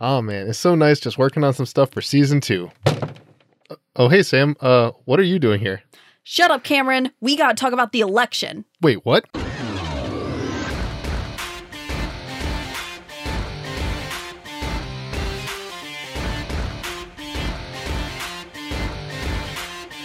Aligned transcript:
Oh 0.00 0.20
man, 0.20 0.48
it's 0.48 0.58
so 0.58 0.74
nice 0.74 0.98
just 1.00 1.18
working 1.18 1.44
on 1.44 1.54
some 1.54 1.66
stuff 1.66 1.92
for 1.92 2.00
season 2.00 2.40
two. 2.40 2.70
Uh, 2.86 3.76
oh 3.96 4.08
hey 4.08 4.22
Sam, 4.22 4.56
uh, 4.60 4.90
what 5.04 5.20
are 5.20 5.24
you 5.24 5.38
doing 5.38 5.60
here? 5.60 5.82
Shut 6.24 6.50
up, 6.50 6.64
Cameron. 6.64 7.12
We 7.20 7.36
gotta 7.36 7.54
talk 7.54 7.72
about 7.72 7.92
the 7.92 8.00
election. 8.00 8.64
Wait, 8.80 9.04
what? 9.04 9.24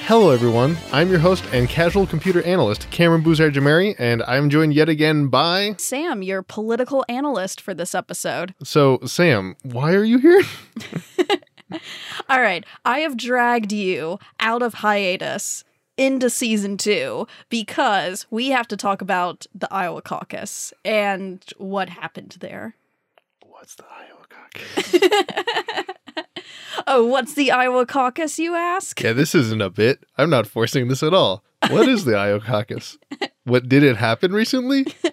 Hello, 0.10 0.32
everyone. 0.32 0.76
I'm 0.92 1.12
your 1.12 1.20
host 1.20 1.46
and 1.54 1.70
casual 1.70 2.08
computer 2.08 2.42
analyst, 2.42 2.90
Cameron 2.90 3.22
Boozer 3.22 3.52
Jamari, 3.52 3.94
and 4.00 4.24
I'm 4.24 4.50
joined 4.50 4.74
yet 4.74 4.90
again 4.90 5.28
by. 5.28 5.76
Sam, 5.78 6.24
your 6.24 6.42
political 6.42 7.06
analyst 7.08 7.62
for 7.62 7.76
this 7.76 7.94
episode. 7.94 8.56
So, 8.64 8.98
Sam, 9.06 9.56
why 9.62 9.94
are 9.94 10.04
you 10.04 10.18
here? 10.18 10.42
All 12.28 12.42
right, 12.42 12.66
I 12.84 13.02
have 13.02 13.18
dragged 13.18 13.72
you 13.72 14.18
out 14.40 14.64
of 14.64 14.74
hiatus 14.74 15.64
into 15.96 16.32
season 16.32 16.78
two 16.78 17.28
because 17.50 18.26
we 18.32 18.50
have 18.50 18.68
to 18.70 18.78
talk 18.78 19.04
about 19.04 19.46
the 19.54 19.72
Iowa 19.72 20.02
caucus 20.02 20.74
and 20.84 21.46
what 21.58 21.88
happened 21.88 22.38
there. 22.40 22.74
What's 23.46 23.76
the 23.76 23.86
Iowa 23.86 24.26
caucus? 24.28 25.96
Oh, 26.88 27.06
what's 27.06 27.34
the 27.34 27.52
Iowa 27.52 27.86
caucus, 27.86 28.40
you 28.40 28.56
ask? 28.56 29.02
yeah, 29.02 29.14
this 29.14 29.36
isn't 29.36 29.62
a 29.62 29.70
bit. 29.70 30.06
I'm 30.18 30.30
not 30.30 30.48
forcing 30.48 30.88
this 30.88 31.04
at 31.04 31.14
all. 31.14 31.44
What 31.70 31.90
is 31.90 32.06
the 32.06 32.16
Iowa 32.16 32.40
caucus? 32.40 32.98
What 33.46 33.68
did 33.68 33.82
it 33.82 33.98
happen 33.98 34.32
recently? 34.32 34.86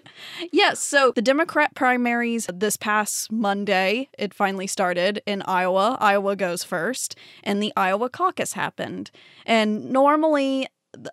Yes, 0.51 0.79
so 0.79 1.11
the 1.15 1.21
Democrat 1.21 1.73
primaries 1.75 2.47
this 2.53 2.77
past 2.77 3.31
Monday, 3.31 4.09
it 4.17 4.33
finally 4.33 4.67
started 4.67 5.21
in 5.25 5.41
Iowa. 5.43 5.97
Iowa 5.99 6.35
goes 6.35 6.63
first, 6.63 7.15
and 7.43 7.61
the 7.61 7.73
Iowa 7.75 8.09
caucus 8.09 8.53
happened. 8.53 9.09
And 9.45 9.91
normally, 9.91 10.67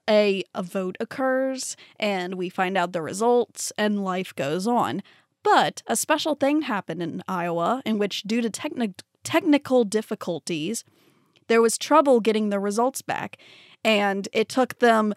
a, 0.09 0.43
a 0.55 0.63
vote 0.63 0.97
occurs, 1.01 1.77
and 1.99 2.35
we 2.35 2.49
find 2.49 2.77
out 2.79 2.93
the 2.93 3.03
results, 3.03 3.73
and 3.77 4.05
life 4.05 4.35
goes 4.35 4.67
on. 4.67 5.03
But 5.43 5.83
a 5.87 5.97
special 5.97 6.35
thing 6.35 6.63
happened 6.63 7.03
in 7.03 7.23
Iowa 7.29 7.83
in 7.85 7.99
which, 7.99 8.23
due 8.23 8.41
to 8.41 8.51
techni- 8.51 8.95
technical 9.25 9.85
difficulties, 9.85 10.85
there 11.49 11.63
was 11.63 11.77
trouble 11.77 12.21
getting 12.21 12.51
the 12.51 12.61
results 12.61 13.03
back. 13.03 13.39
And 13.85 14.29
it 14.33 14.49
took 14.49 14.79
them, 14.79 15.15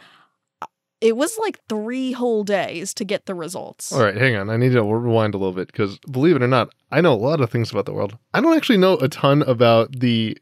it 0.99 1.15
was 1.15 1.37
like 1.37 1.59
three 1.69 2.11
whole 2.11 2.43
days 2.43 2.93
to 2.95 3.05
get 3.05 3.25
the 3.25 3.35
results. 3.35 3.93
All 3.93 4.03
right, 4.03 4.17
hang 4.17 4.35
on. 4.35 4.49
I 4.49 4.57
need 4.57 4.73
to 4.73 4.83
rewind 4.83 5.35
a 5.35 5.37
little 5.37 5.53
bit 5.53 5.67
because 5.67 5.99
believe 5.99 6.35
it 6.35 6.43
or 6.43 6.47
not, 6.47 6.73
I 6.91 7.01
know 7.01 7.13
a 7.13 7.15
lot 7.15 7.39
of 7.39 7.49
things 7.49 7.71
about 7.71 7.85
the 7.85 7.93
world. 7.93 8.17
I 8.33 8.41
don't 8.41 8.57
actually 8.57 8.77
know 8.77 8.93
a 8.97 9.07
ton 9.07 9.43
about 9.43 9.99
the 9.99 10.37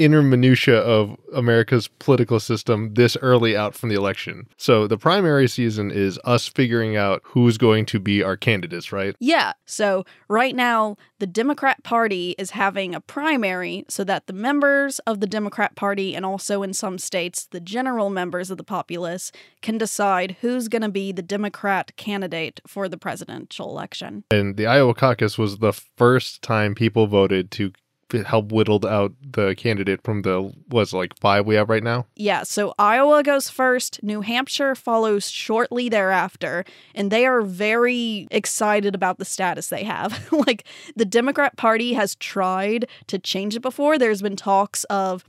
inner 0.00 0.22
minutia 0.22 0.78
of 0.78 1.14
America's 1.34 1.86
political 1.86 2.40
system 2.40 2.94
this 2.94 3.18
early 3.20 3.54
out 3.54 3.74
from 3.74 3.90
the 3.90 3.94
election. 3.94 4.48
So 4.56 4.86
the 4.86 4.96
primary 4.96 5.46
season 5.46 5.90
is 5.90 6.18
us 6.24 6.48
figuring 6.48 6.96
out 6.96 7.20
who's 7.22 7.58
going 7.58 7.84
to 7.86 8.00
be 8.00 8.22
our 8.22 8.34
candidates, 8.34 8.92
right? 8.92 9.14
Yeah. 9.20 9.52
So 9.66 10.04
right 10.26 10.56
now, 10.56 10.96
the 11.18 11.26
Democrat 11.26 11.84
Party 11.84 12.34
is 12.38 12.52
having 12.52 12.94
a 12.94 13.00
primary 13.00 13.84
so 13.90 14.02
that 14.04 14.26
the 14.26 14.32
members 14.32 15.00
of 15.00 15.20
the 15.20 15.26
Democrat 15.26 15.76
Party 15.76 16.16
and 16.16 16.24
also 16.24 16.62
in 16.62 16.72
some 16.72 16.96
states, 16.96 17.46
the 17.50 17.60
general 17.60 18.08
members 18.08 18.50
of 18.50 18.56
the 18.56 18.64
populace 18.64 19.30
can 19.60 19.76
decide 19.76 20.38
who's 20.40 20.68
going 20.68 20.80
to 20.80 20.88
be 20.88 21.12
the 21.12 21.20
Democrat 21.20 21.94
candidate 21.96 22.62
for 22.66 22.88
the 22.88 22.96
presidential 22.96 23.68
election. 23.68 24.24
And 24.30 24.56
the 24.56 24.66
Iowa 24.66 24.94
caucus 24.94 25.36
was 25.36 25.58
the 25.58 25.74
first 25.74 26.40
time 26.40 26.74
people 26.74 27.06
voted 27.06 27.50
to 27.52 27.72
help 28.12 28.52
whittled 28.52 28.84
out 28.84 29.12
the 29.32 29.54
candidate 29.54 30.02
from 30.02 30.22
the 30.22 30.52
was 30.68 30.92
like 30.92 31.18
five 31.18 31.46
we 31.46 31.54
have 31.54 31.68
right 31.68 31.82
now. 31.82 32.06
Yeah, 32.16 32.42
so 32.42 32.74
Iowa 32.78 33.22
goes 33.22 33.48
first, 33.48 34.02
New 34.02 34.20
Hampshire 34.20 34.74
follows 34.74 35.30
shortly 35.30 35.88
thereafter, 35.88 36.64
and 36.94 37.10
they 37.10 37.26
are 37.26 37.42
very 37.42 38.28
excited 38.30 38.94
about 38.94 39.18
the 39.18 39.24
status 39.24 39.68
they 39.68 39.84
have. 39.84 40.30
like 40.32 40.64
the 40.96 41.04
Democrat 41.04 41.56
Party 41.56 41.94
has 41.94 42.14
tried 42.16 42.86
to 43.06 43.18
change 43.18 43.56
it 43.56 43.60
before. 43.60 43.98
There's 43.98 44.22
been 44.22 44.36
talks 44.36 44.84
of 44.84 45.24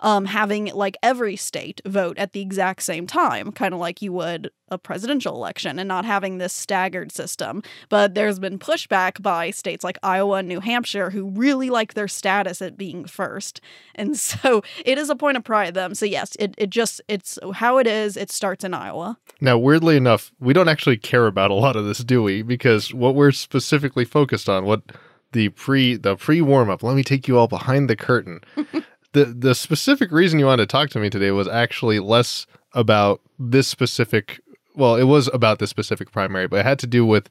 um, 0.00 0.24
having 0.24 0.66
like 0.66 0.96
every 1.02 1.36
state 1.36 1.80
vote 1.86 2.18
at 2.18 2.32
the 2.32 2.40
exact 2.40 2.82
same 2.82 3.06
time, 3.06 3.52
kind 3.52 3.74
of 3.74 3.80
like 3.80 4.02
you 4.02 4.12
would 4.12 4.50
a 4.70 4.78
presidential 4.78 5.34
election, 5.34 5.78
and 5.78 5.88
not 5.88 6.04
having 6.04 6.38
this 6.38 6.52
staggered 6.52 7.12
system. 7.12 7.62
But 7.88 8.14
there's 8.14 8.38
been 8.38 8.58
pushback 8.58 9.22
by 9.22 9.50
states 9.50 9.84
like 9.84 9.98
Iowa 10.02 10.38
and 10.38 10.48
New 10.48 10.60
Hampshire 10.60 11.10
who 11.10 11.30
really 11.30 11.70
like 11.70 11.94
their 11.94 12.08
status 12.08 12.60
at 12.60 12.76
being 12.76 13.04
first. 13.04 13.60
And 13.94 14.16
so 14.18 14.62
it 14.84 14.98
is 14.98 15.10
a 15.10 15.16
point 15.16 15.36
of 15.36 15.44
pride 15.44 15.66
to 15.66 15.72
them. 15.72 15.94
So, 15.94 16.06
yes, 16.06 16.36
it, 16.38 16.54
it 16.58 16.70
just, 16.70 17.00
it's 17.08 17.38
how 17.54 17.78
it 17.78 17.86
is. 17.86 18.16
It 18.16 18.30
starts 18.30 18.64
in 18.64 18.74
Iowa. 18.74 19.18
Now, 19.40 19.58
weirdly 19.58 19.96
enough, 19.96 20.32
we 20.40 20.52
don't 20.52 20.68
actually 20.68 20.96
care 20.96 21.26
about 21.26 21.50
a 21.50 21.54
lot 21.54 21.76
of 21.76 21.84
this, 21.84 21.98
do 21.98 22.22
we? 22.22 22.42
Because 22.42 22.92
what 22.92 23.14
we're 23.14 23.32
specifically 23.32 24.04
focused 24.04 24.48
on, 24.48 24.64
what 24.64 24.82
the 25.32 25.50
pre 25.50 25.96
the 25.96 26.16
pre 26.16 26.40
warm 26.40 26.70
up. 26.70 26.82
Let 26.82 26.96
me 26.96 27.02
take 27.02 27.28
you 27.28 27.38
all 27.38 27.48
behind 27.48 27.90
the 27.90 27.96
curtain. 27.96 28.40
the 29.12 29.24
the 29.24 29.54
specific 29.54 30.10
reason 30.12 30.38
you 30.38 30.46
wanted 30.46 30.68
to 30.68 30.72
talk 30.72 30.90
to 30.90 30.98
me 30.98 31.10
today 31.10 31.30
was 31.30 31.48
actually 31.48 31.98
less 31.98 32.46
about 32.74 33.20
this 33.38 33.68
specific 33.68 34.40
well 34.74 34.96
it 34.96 35.04
was 35.04 35.28
about 35.32 35.58
this 35.58 35.70
specific 35.70 36.10
primary 36.12 36.46
but 36.46 36.60
it 36.60 36.66
had 36.66 36.78
to 36.78 36.86
do 36.86 37.04
with 37.04 37.28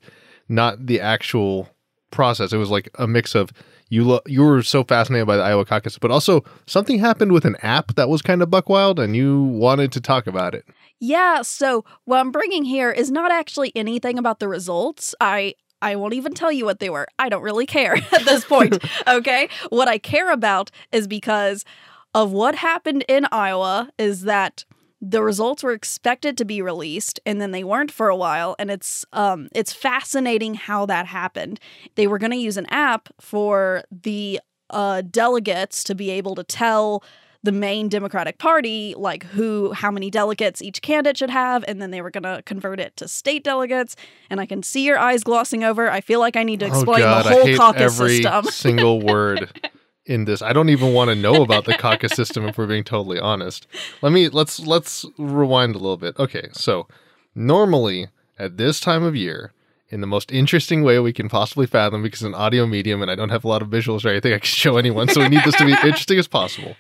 not 0.50 0.88
the 0.88 1.00
actual 1.00 1.70
process 2.12 2.54
it 2.54 2.58
was 2.58 2.70
like 2.70 2.90
a 2.96 3.08
mix 3.08 3.36
of 3.36 3.52
you 3.90 4.04
lo- 4.04 4.22
you 4.26 4.44
were 4.44 4.62
so 4.64 4.84
fascinated 4.84 5.28
by 5.28 5.38
the 5.38 5.44
Iowa 5.44 5.66
caucus 5.66 5.98
but 5.98 6.12
also 6.12 6.44
something 6.66 7.00
happened 7.00 7.32
with 7.32 7.46
an 7.46 7.56
app 7.62 7.96
that 7.96 8.10
was 8.10 8.22
kind 8.22 8.42
of 8.42 8.50
buck 8.50 8.70
wild 8.70 9.00
and 9.00 9.16
you 9.16 9.44
wanted 9.44 9.92
to 9.92 10.02
talk 10.02 10.26
about 10.28 10.56
it 10.56 10.66
Yeah, 11.00 11.44
so 11.44 11.86
what 12.06 12.20
I'm 12.20 12.32
bringing 12.32 12.66
here 12.66 12.92
is 12.92 13.12
not 13.12 13.32
actually 13.32 13.72
anything 13.76 14.18
about 14.18 14.40
the 14.40 14.48
results. 14.48 15.14
I 15.22 15.54
I 15.82 15.96
won't 15.96 16.14
even 16.14 16.34
tell 16.34 16.52
you 16.52 16.66
what 16.66 16.80
they 16.80 16.90
were. 16.90 17.08
I 17.20 17.30
don't 17.30 17.44
really 17.44 17.66
care 17.66 17.96
at 18.12 18.26
this 18.26 18.46
point. 18.46 18.84
okay? 19.08 19.50
What 19.70 19.88
I 19.88 19.98
care 19.98 20.32
about 20.32 20.72
is 20.92 21.08
because 21.08 21.66
of 22.14 22.32
what 22.32 22.56
happened 22.56 23.06
in 23.08 23.28
Iowa 23.32 23.90
is 23.98 24.24
that 24.24 24.66
the 25.00 25.22
results 25.22 25.64
were 25.64 25.74
expected 25.74 26.38
to 26.38 26.46
be 26.46 26.62
released 26.62 27.20
and 27.26 27.40
then 27.40 27.52
they 27.52 27.64
weren't 27.64 27.92
for 27.92 28.10
a 28.10 28.16
while 28.16 28.56
and 28.58 28.72
it's 28.72 29.06
um 29.14 29.48
it's 29.54 29.72
fascinating 29.72 30.56
how 30.56 30.88
that 30.88 31.06
happened. 31.06 31.60
They 31.96 32.08
were 32.08 32.18
going 32.18 32.32
to 32.32 32.38
use 32.38 32.58
an 32.58 32.66
app 32.68 33.10
for 33.22 33.84
the 33.92 34.40
uh 34.72 35.04
delegates 35.04 35.84
to 35.84 35.94
be 35.96 36.10
able 36.10 36.34
to 36.36 36.44
tell 36.44 37.04
the 37.48 37.54
main 37.54 37.88
Democratic 37.88 38.40
Party, 38.40 38.94
like 38.98 39.24
who, 39.24 39.72
how 39.72 39.90
many 39.90 40.12
delegates 40.12 40.62
each 40.62 40.82
candidate 40.82 41.16
should 41.16 41.30
have, 41.30 41.64
and 41.66 41.82
then 41.82 41.92
they 41.92 42.02
were 42.02 42.12
going 42.12 42.24
to 42.24 42.44
convert 42.44 42.78
it 42.78 42.98
to 42.98 43.08
state 43.08 43.42
delegates. 43.42 43.96
And 44.30 44.42
I 44.42 44.46
can 44.46 44.64
see 44.64 44.84
your 44.84 45.00
eyes 45.00 45.24
glossing 45.24 45.64
over. 45.64 45.90
I 45.90 46.02
feel 46.02 46.20
like 46.20 46.36
I 46.36 46.44
need 46.44 46.60
to 46.60 46.66
oh, 46.66 46.68
explain 46.68 47.04
oh 47.04 47.06
god 47.06 47.26
the 47.26 47.30
i 47.30 47.34
whole 47.34 47.46
hate 47.46 47.58
caucus 47.58 48.02
every 48.02 48.22
system. 48.22 48.44
single 48.52 49.02
word 49.02 49.70
in 50.06 50.26
this 50.26 50.42
i 50.42 50.52
don't 50.52 50.68
even 50.70 50.94
want 50.94 51.10
to 51.10 51.16
know 51.16 51.42
about 51.42 51.64
the 51.64 51.74
caucus 51.74 52.12
system 52.14 52.46
if 52.46 52.58
we're 52.58 52.68
being 52.68 52.84
totally 52.84 53.20
honest 53.20 53.66
let 54.02 54.12
me 54.12 54.30
let's 54.30 54.60
let's 54.60 55.06
rewind 55.18 55.74
a 55.74 55.78
little 55.78 55.98
bit 55.98 56.18
okay 56.20 56.48
so 56.52 56.88
normally 57.36 58.08
at 58.40 58.58
this 58.58 58.80
time 58.80 59.04
of 59.04 59.16
year 59.16 59.54
in 59.90 60.02
the 60.02 60.08
most 60.08 60.32
interesting 60.32 60.84
way 60.84 61.00
we 61.00 61.12
can 61.12 61.28
possibly 61.28 61.66
fathom 61.66 62.02
because 62.04 62.22
it's 62.22 62.28
an 62.28 62.36
audio 62.36 62.66
medium 62.66 63.02
and 63.02 63.12
i 63.12 63.16
don't 63.16 63.30
have 63.30 63.44
a 63.44 63.48
lot 63.48 63.62
of 63.62 63.70
visuals 63.70 64.06
or 64.06 64.10
anything 64.10 64.34
i 64.34 64.38
can 64.38 64.46
show 64.46 64.78
anyone 64.78 65.08
so 65.10 65.22
we 65.22 65.30
need 65.30 65.44
this 65.44 65.56
to 65.56 65.66
be 65.66 65.72
interesting 65.84 66.18
as 66.18 66.28
possible 66.28 66.76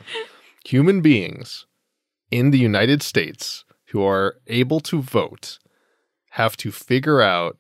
human 0.72 1.01
beings 1.01 1.66
in 2.29 2.51
the 2.51 2.59
united 2.72 3.01
states 3.01 3.66
who 3.89 4.03
are 4.03 4.28
able 4.47 4.79
to 4.81 5.01
vote 5.01 5.59
have 6.31 6.55
to 6.57 6.72
figure 6.72 7.22
out 7.22 7.57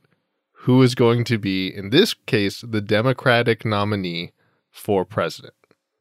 who 0.61 0.81
is 0.81 0.93
going 0.95 1.23
to 1.23 1.37
be, 1.37 1.73
in 1.73 1.91
this 1.91 2.13
case, 2.25 2.63
the 2.67 2.81
Democratic 2.81 3.63
nominee 3.63 4.33
for 4.69 5.05
president. 5.05 5.53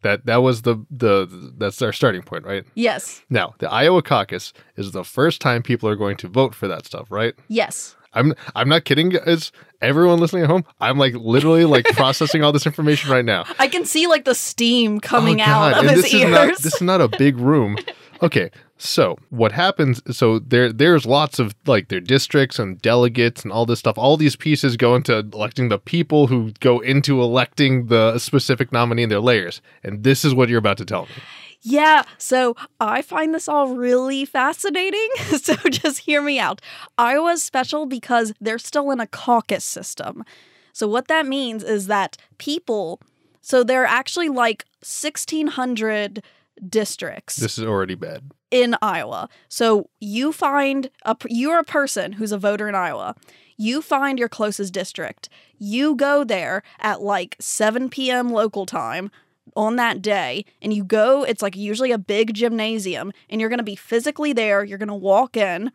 That 0.02 0.26
that 0.26 0.42
was 0.42 0.62
the 0.62 0.84
the 0.90 1.54
that's 1.56 1.80
our 1.82 1.92
starting 1.92 2.22
point, 2.22 2.44
right? 2.44 2.64
yes, 2.74 3.22
Now, 3.30 3.54
the 3.58 3.70
Iowa 3.70 4.02
caucus 4.02 4.52
is 4.76 4.92
the 4.92 5.04
first 5.04 5.40
time 5.40 5.62
people 5.62 5.88
are 5.88 5.96
going 5.96 6.16
to 6.18 6.28
vote 6.28 6.54
for 6.54 6.68
that 6.68 6.84
stuff, 6.84 7.06
right? 7.10 7.34
yes. 7.48 7.96
I'm 8.16 8.34
I'm 8.56 8.68
not 8.68 8.84
kidding, 8.84 9.10
guys. 9.10 9.52
Everyone 9.82 10.18
listening 10.18 10.42
at 10.42 10.48
home, 10.50 10.64
I'm 10.80 10.98
like 10.98 11.14
literally 11.14 11.64
like 11.66 11.84
processing 11.92 12.42
all 12.42 12.50
this 12.50 12.66
information 12.66 13.10
right 13.10 13.24
now. 13.24 13.44
I 13.58 13.68
can 13.68 13.84
see 13.84 14.06
like 14.06 14.24
the 14.24 14.34
steam 14.34 14.98
coming 15.00 15.40
Oh, 15.40 15.44
out 15.44 15.72
of 15.74 15.78
And 15.80 15.90
his 15.90 16.02
this 16.04 16.14
ears. 16.14 16.24
Is 16.24 16.30
not, 16.32 16.48
this 16.62 16.74
is 16.76 16.82
not 16.82 17.00
a 17.00 17.08
big 17.08 17.36
room. 17.38 17.76
Okay, 18.22 18.50
so 18.78 19.18
what 19.28 19.52
happens? 19.52 20.00
So 20.16 20.38
there, 20.38 20.72
there's 20.72 21.04
lots 21.04 21.38
of 21.38 21.54
like 21.66 21.88
their 21.88 22.00
districts 22.00 22.58
and 22.58 22.80
delegates 22.80 23.42
and 23.42 23.52
all 23.52 23.66
this 23.66 23.78
stuff. 23.78 23.98
All 23.98 24.16
these 24.16 24.36
pieces 24.36 24.78
go 24.78 24.94
into 24.94 25.18
electing 25.18 25.68
the 25.68 25.78
people 25.78 26.26
who 26.26 26.52
go 26.60 26.80
into 26.80 27.20
electing 27.20 27.88
the 27.88 28.18
specific 28.18 28.72
nominee 28.72 29.02
in 29.02 29.10
their 29.10 29.20
layers. 29.20 29.60
And 29.84 30.02
this 30.02 30.24
is 30.24 30.34
what 30.34 30.48
you're 30.48 30.58
about 30.58 30.78
to 30.78 30.86
tell 30.86 31.02
me. 31.02 31.10
Yeah, 31.68 32.04
so 32.16 32.54
I 32.78 33.02
find 33.02 33.34
this 33.34 33.48
all 33.48 33.74
really 33.74 34.24
fascinating. 34.24 35.08
so 35.40 35.54
just 35.68 35.98
hear 35.98 36.22
me 36.22 36.38
out. 36.38 36.60
Iowa's 36.96 37.42
special 37.42 37.86
because 37.86 38.32
they're 38.40 38.58
still 38.58 38.92
in 38.92 39.00
a 39.00 39.06
caucus 39.08 39.64
system. 39.64 40.24
So 40.72 40.86
what 40.86 41.08
that 41.08 41.26
means 41.26 41.64
is 41.64 41.88
that 41.88 42.16
people 42.38 43.00
So 43.40 43.64
there 43.64 43.82
are 43.82 43.86
actually 43.86 44.28
like 44.28 44.64
1,600 44.82 46.22
districts 46.68 47.36
This 47.36 47.58
is 47.58 47.64
already 47.64 47.94
bad. 47.96 48.30
in 48.50 48.76
Iowa. 48.80 49.28
So 49.48 49.90
you 50.00 50.32
find 50.32 50.88
a 51.04 51.16
you're 51.28 51.58
a 51.58 51.64
person 51.64 52.12
who's 52.12 52.32
a 52.32 52.38
voter 52.38 52.68
in 52.68 52.74
Iowa. 52.74 53.14
You 53.56 53.82
find 53.82 54.18
your 54.18 54.28
closest 54.28 54.72
district. 54.72 55.28
You 55.58 55.94
go 55.96 56.24
there 56.24 56.62
at 56.78 57.00
like 57.02 57.36
7 57.40 57.88
p.m. 57.88 58.30
local 58.30 58.66
time 58.66 59.10
on 59.54 59.76
that 59.76 60.02
day 60.02 60.44
and 60.60 60.72
you 60.72 60.84
go 60.84 61.24
it's 61.24 61.42
like 61.42 61.56
usually 61.56 61.92
a 61.92 61.98
big 61.98 62.34
gymnasium 62.34 63.12
and 63.30 63.40
you're 63.40 63.50
going 63.50 63.58
to 63.58 63.64
be 63.64 63.76
physically 63.76 64.32
there. 64.32 64.64
You're 64.64 64.78
going 64.78 64.88
to 64.88 64.94
walk 64.94 65.36
in. 65.36 65.70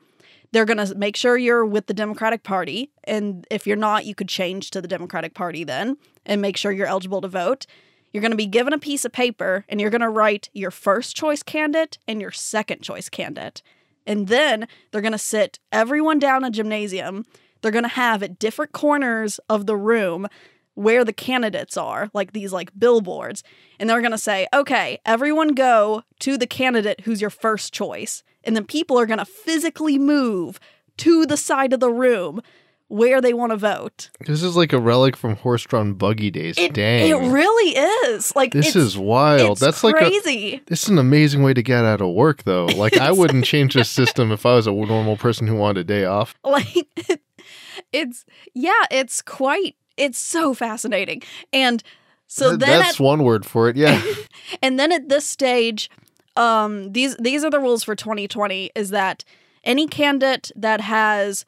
They're 0.51 0.65
going 0.65 0.85
to 0.85 0.95
make 0.95 1.15
sure 1.15 1.38
you're 1.38 1.65
with 1.65 1.88
the 1.88 1.94
Democratic 1.94 2.44
Party 2.44 2.91
and 3.06 3.47
if 3.50 3.65
you're 3.65 3.77
not, 3.77 4.06
you 4.06 4.15
could 4.15 4.29
change 4.29 4.71
to 4.71 4.81
the 4.81 4.88
Democratic 4.88 5.33
Party 5.33 5.63
then 5.63 5.97
and 6.25 6.41
make 6.41 6.57
sure 6.57 6.71
you're 6.71 6.88
eligible 6.88 7.21
to 7.21 7.27
vote. 7.27 7.65
You're 8.12 8.21
going 8.21 8.31
to 8.31 8.38
be 8.38 8.47
given 8.47 8.73
a 8.73 8.79
piece 8.79 9.06
of 9.06 9.12
paper 9.12 9.65
and 9.69 9.79
you're 9.79 9.89
going 9.89 10.01
to 10.01 10.09
write 10.09 10.50
your 10.53 10.71
first 10.71 11.15
choice 11.15 11.44
candidate 11.44 11.97
and 12.07 12.21
your 12.21 12.31
second 12.31 12.81
choice 12.81 13.07
candidate. 13.07 13.62
And 14.06 14.27
then 14.27 14.68
they're 14.91 15.01
going 15.01 15.12
to 15.13 15.18
sit 15.18 15.59
everyone 15.71 16.19
down 16.19 16.44
a 16.44 16.51
gymnasium. 16.51 17.25
They're 17.62 17.71
going 17.71 17.83
to 17.83 17.89
have 17.89 18.23
at 18.23 18.39
different 18.39 18.71
corners 18.71 19.39
of 19.47 19.65
the 19.65 19.77
room 19.77 20.27
where 20.75 21.03
the 21.03 21.13
candidates 21.13 21.77
are, 21.77 22.09
like 22.13 22.33
these 22.33 22.53
like 22.53 22.71
billboards. 22.77 23.44
And 23.79 23.89
they're 23.89 24.01
going 24.01 24.12
to 24.12 24.18
say, 24.18 24.47
"Okay, 24.53 25.00
everyone 25.06 25.50
go 25.50 26.03
to 26.19 26.38
the 26.38 26.47
candidate 26.47 27.01
who's 27.01 27.21
your 27.21 27.29
first 27.29 27.73
choice." 27.73 28.23
And 28.44 28.56
then 28.56 28.65
people 28.65 28.97
are 29.00 29.06
going 29.06 29.19
to 29.19 29.25
physically 29.25 30.00
move 30.00 30.59
to 30.97 31.25
the 31.25 31.38
side 31.38 31.73
of 31.73 31.79
the 31.79 31.91
room 31.91 32.41
where 32.91 33.21
they 33.21 33.33
want 33.33 33.51
to 33.51 33.57
vote. 33.57 34.09
This 34.25 34.44
is 34.44 34.57
like 34.57 34.73
a 34.73 34.79
relic 34.79 35.15
from 35.15 35.38
horse-drawn 35.38 35.94
buggy 35.94 36.29
days. 36.29 36.57
It, 36.57 36.73
Dang. 36.73 37.09
it 37.09 37.31
really 37.31 37.77
is. 38.09 38.35
Like 38.35 38.51
this 38.51 38.75
is 38.75 38.97
wild. 38.97 39.59
That's 39.59 39.81
like 39.81 39.95
crazy. 39.95 40.62
This 40.65 40.83
is 40.83 40.89
an 40.89 40.97
amazing 40.97 41.41
way 41.41 41.53
to 41.53 41.63
get 41.63 41.85
out 41.85 42.01
of 42.01 42.13
work, 42.13 42.44
though. 42.44 42.68
Like, 42.81 42.97
I 42.97 43.12
wouldn't 43.12 43.45
change 43.53 43.75
this 43.75 43.89
system 43.89 44.31
if 44.31 44.44
I 44.45 44.56
was 44.56 44.65
a 44.65 44.71
normal 44.71 45.15
person 45.15 45.45
who 45.45 45.56
wanted 45.56 45.81
a 45.81 45.83
day 45.83 46.06
off. 46.06 46.33
like 46.44 46.88
it's 47.94 48.25
yeah 48.53 48.85
it's 48.89 49.21
quite 49.21 49.75
it's 49.98 50.20
so 50.20 50.54
fascinating 50.54 51.22
and 51.52 51.84
so 52.28 52.52
Th- 52.52 52.60
then 52.62 52.80
that's 52.80 53.00
at, 53.00 53.04
one 53.04 53.24
word 53.24 53.46
for 53.46 53.68
it. 53.68 53.76
Yeah. 53.76 54.02
and 54.62 54.80
then 54.80 54.92
at 54.92 55.10
this 55.10 55.26
stage 55.26 55.90
um 56.38 56.94
these 56.94 57.16
these 57.18 57.44
are 57.44 57.50
the 57.52 57.60
rules 57.60 57.84
for 57.84 57.96
2020 57.96 58.72
is 58.74 58.90
that 58.92 59.26
any 59.64 59.88
candidate 59.88 60.50
that 60.56 60.80
has 60.82 61.44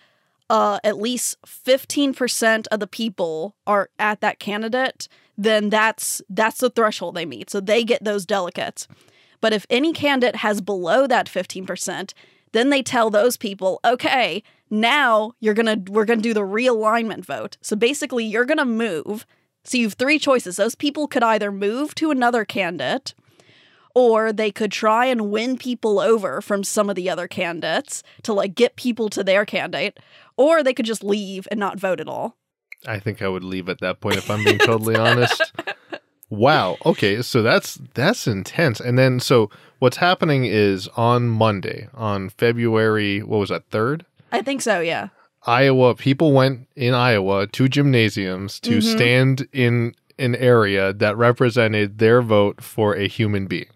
uh 0.50 0.80
at 0.84 0.98
least 0.98 1.38
15% 1.46 2.68
of 2.68 2.80
the 2.80 2.88
people 2.88 3.56
are 3.66 3.90
at 3.98 4.20
that 4.20 4.40
candidate 4.40 5.08
then 5.38 5.70
that's 5.70 6.22
that's 6.30 6.60
the 6.60 6.70
threshold 6.70 7.16
they 7.16 7.26
meet 7.26 7.50
so 7.50 7.62
they 7.62 7.84
get 7.84 8.04
those 8.04 8.26
delegates 8.26 8.88
but 9.40 9.54
if 9.54 9.66
any 9.70 9.94
candidate 9.94 10.38
has 10.38 10.60
below 10.60 11.08
that 11.08 11.28
15% 11.28 12.14
then 12.52 12.70
they 12.70 12.84
tell 12.84 13.10
those 13.10 13.38
people 13.38 13.80
okay 13.86 14.44
now 14.74 15.32
you're 15.40 15.54
gonna 15.54 15.78
we're 15.88 16.04
gonna 16.06 16.22
do 16.22 16.34
the 16.34 16.42
realignment 16.42 17.24
vote 17.24 17.58
so 17.62 17.76
basically 17.76 18.26
you're 18.26 18.44
gonna 18.44 18.66
move 18.66 19.26
so 19.64 19.78
you 19.78 19.86
have 19.86 19.94
three 19.94 20.20
choices 20.20 20.56
those 20.56 20.76
people 20.76 21.08
could 21.08 21.24
either 21.24 21.52
move 21.52 21.94
to 21.96 22.12
another 22.12 22.44
candidate 22.44 23.14
or 23.96 24.34
they 24.34 24.52
could 24.52 24.72
try 24.72 25.06
and 25.06 25.30
win 25.30 25.58
people 25.58 26.00
over 26.00 26.42
from 26.42 26.64
some 26.64 26.90
of 26.90 26.96
the 26.96 27.10
other 27.10 27.28
candidates 27.28 28.02
to 28.24 28.34
like 28.34 28.56
get 28.56 28.76
people 28.76 29.10
to 29.10 29.24
their 29.24 29.46
candidate 29.46 30.00
or 30.38 30.64
they 30.64 30.74
could 30.74 30.88
just 30.88 31.04
leave 31.04 31.48
and 31.52 31.60
not 31.60 31.80
vote 31.80 32.00
at 32.00 32.10
all 32.10 32.36
I 32.86 33.00
think 33.00 33.22
I 33.22 33.28
would 33.30 33.44
leave 33.44 33.70
at 33.70 33.80
that 33.80 34.02
point 34.02 34.18
if 34.18 34.30
I'm 34.30 34.44
being 34.44 34.58
totally 34.58 34.96
honest. 34.98 35.54
Wow. 36.30 36.78
Okay, 36.86 37.22
so 37.22 37.42
that's 37.42 37.76
that's 37.94 38.28
intense. 38.28 38.80
And 38.80 38.98
then 38.98 39.20
so 39.20 39.50
what's 39.80 39.98
happening 39.98 40.46
is 40.46 40.88
on 40.98 41.30
Monday, 41.30 41.88
on 41.94 42.30
February, 42.30 43.22
what 43.22 43.38
was 43.38 43.50
that, 43.50 43.70
3rd? 43.70 44.02
I 44.34 44.42
think 44.42 44.62
so 44.62 44.80
yeah 44.82 45.08
Iowa, 45.46 45.94
people 45.94 46.32
went 46.32 46.70
in 46.78 46.94
Iowa 46.94 47.48
to 47.48 47.68
gymnasiums 47.68 48.62
to 48.62 48.78
Mhm. 48.78 48.84
stand 48.96 49.48
in 49.52 49.94
an 50.18 50.36
area 50.36 50.94
that 50.94 51.18
represented 51.18 51.98
their 51.98 52.22
vote 52.22 52.64
for 52.64 52.96
a 52.96 53.10
human 53.10 53.48
being. 53.48 53.68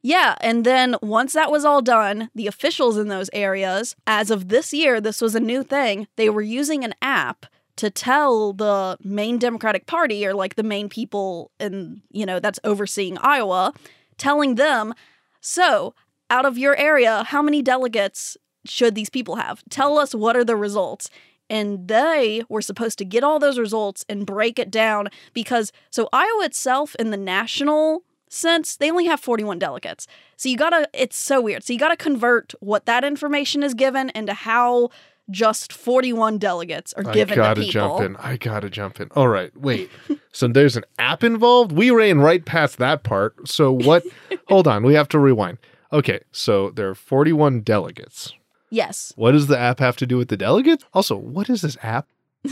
Yeah, 0.00 0.36
and 0.40 0.64
then 0.64 0.94
once 1.02 1.32
that 1.32 1.50
was 1.50 1.64
all 1.64 1.82
done, 1.82 2.30
the 2.36 2.46
officials 2.46 2.96
in 2.96 3.08
those 3.08 3.30
areas, 3.32 3.96
as 4.06 4.30
of 4.30 4.46
this 4.48 4.72
year, 4.72 5.00
this 5.00 5.20
was 5.20 5.34
a 5.34 5.40
new 5.40 5.64
thing, 5.64 6.06
they 6.14 6.30
were 6.30 6.40
using 6.60 6.84
an 6.84 6.94
app 7.02 7.46
to 7.82 7.90
tell 7.90 8.52
the 8.52 8.96
main 9.02 9.38
Democratic 9.38 9.86
Party 9.86 10.24
or 10.24 10.34
like 10.34 10.54
the 10.54 10.62
main 10.62 10.88
people 10.88 11.50
in, 11.58 12.00
you 12.12 12.24
know, 12.26 12.38
that's 12.38 12.60
overseeing 12.62 13.18
Iowa, 13.18 13.72
telling 14.18 14.54
them, 14.54 14.94
so 15.40 15.94
out 16.30 16.46
of 16.46 16.56
your 16.56 16.76
area, 16.76 17.24
how 17.24 17.42
many 17.42 17.60
delegates 17.60 18.36
should 18.68 18.94
these 18.94 19.10
people 19.10 19.36
have? 19.36 19.62
Tell 19.70 19.98
us 19.98 20.14
what 20.14 20.36
are 20.36 20.44
the 20.44 20.56
results. 20.56 21.10
And 21.50 21.88
they 21.88 22.42
were 22.48 22.60
supposed 22.60 22.98
to 22.98 23.04
get 23.04 23.24
all 23.24 23.38
those 23.38 23.58
results 23.58 24.04
and 24.08 24.26
break 24.26 24.58
it 24.58 24.70
down 24.70 25.08
because 25.32 25.72
so 25.90 26.08
Iowa 26.12 26.44
itself 26.44 26.94
in 26.96 27.10
the 27.10 27.16
national 27.16 28.02
sense, 28.28 28.76
they 28.76 28.90
only 28.90 29.06
have 29.06 29.20
41 29.20 29.58
delegates. 29.58 30.06
So 30.36 30.48
you 30.48 30.56
gotta, 30.56 30.88
it's 30.92 31.16
so 31.16 31.40
weird. 31.40 31.64
So 31.64 31.72
you 31.72 31.78
gotta 31.78 31.96
convert 31.96 32.52
what 32.60 32.86
that 32.86 33.04
information 33.04 33.62
is 33.62 33.72
given 33.74 34.10
into 34.14 34.34
how 34.34 34.90
just 35.30 35.72
41 35.72 36.38
delegates 36.38 36.92
are 36.94 37.02
given 37.02 37.34
I 37.34 37.36
gotta 37.36 37.64
jump 37.64 38.00
in. 38.02 38.16
I 38.16 38.36
gotta 38.36 38.70
jump 38.70 39.00
in. 39.00 39.08
All 39.14 39.28
right, 39.28 39.54
wait. 39.56 39.90
so 40.32 40.48
there's 40.48 40.76
an 40.76 40.84
app 40.98 41.22
involved? 41.22 41.72
We 41.72 41.90
ran 41.90 42.20
right 42.20 42.44
past 42.44 42.78
that 42.78 43.02
part. 43.02 43.48
So 43.48 43.72
what? 43.72 44.04
hold 44.48 44.66
on, 44.66 44.82
we 44.84 44.94
have 44.94 45.08
to 45.08 45.18
rewind. 45.18 45.58
Okay, 45.92 46.20
so 46.32 46.70
there 46.70 46.88
are 46.88 46.94
41 46.94 47.60
delegates. 47.60 48.32
Yes. 48.70 49.12
What 49.16 49.32
does 49.32 49.46
the 49.46 49.58
app 49.58 49.78
have 49.80 49.96
to 49.98 50.06
do 50.06 50.16
with 50.16 50.28
the 50.28 50.36
delegates? 50.36 50.84
Also, 50.92 51.16
what 51.16 51.48
is 51.48 51.62
this 51.62 51.76
app? 51.82 52.06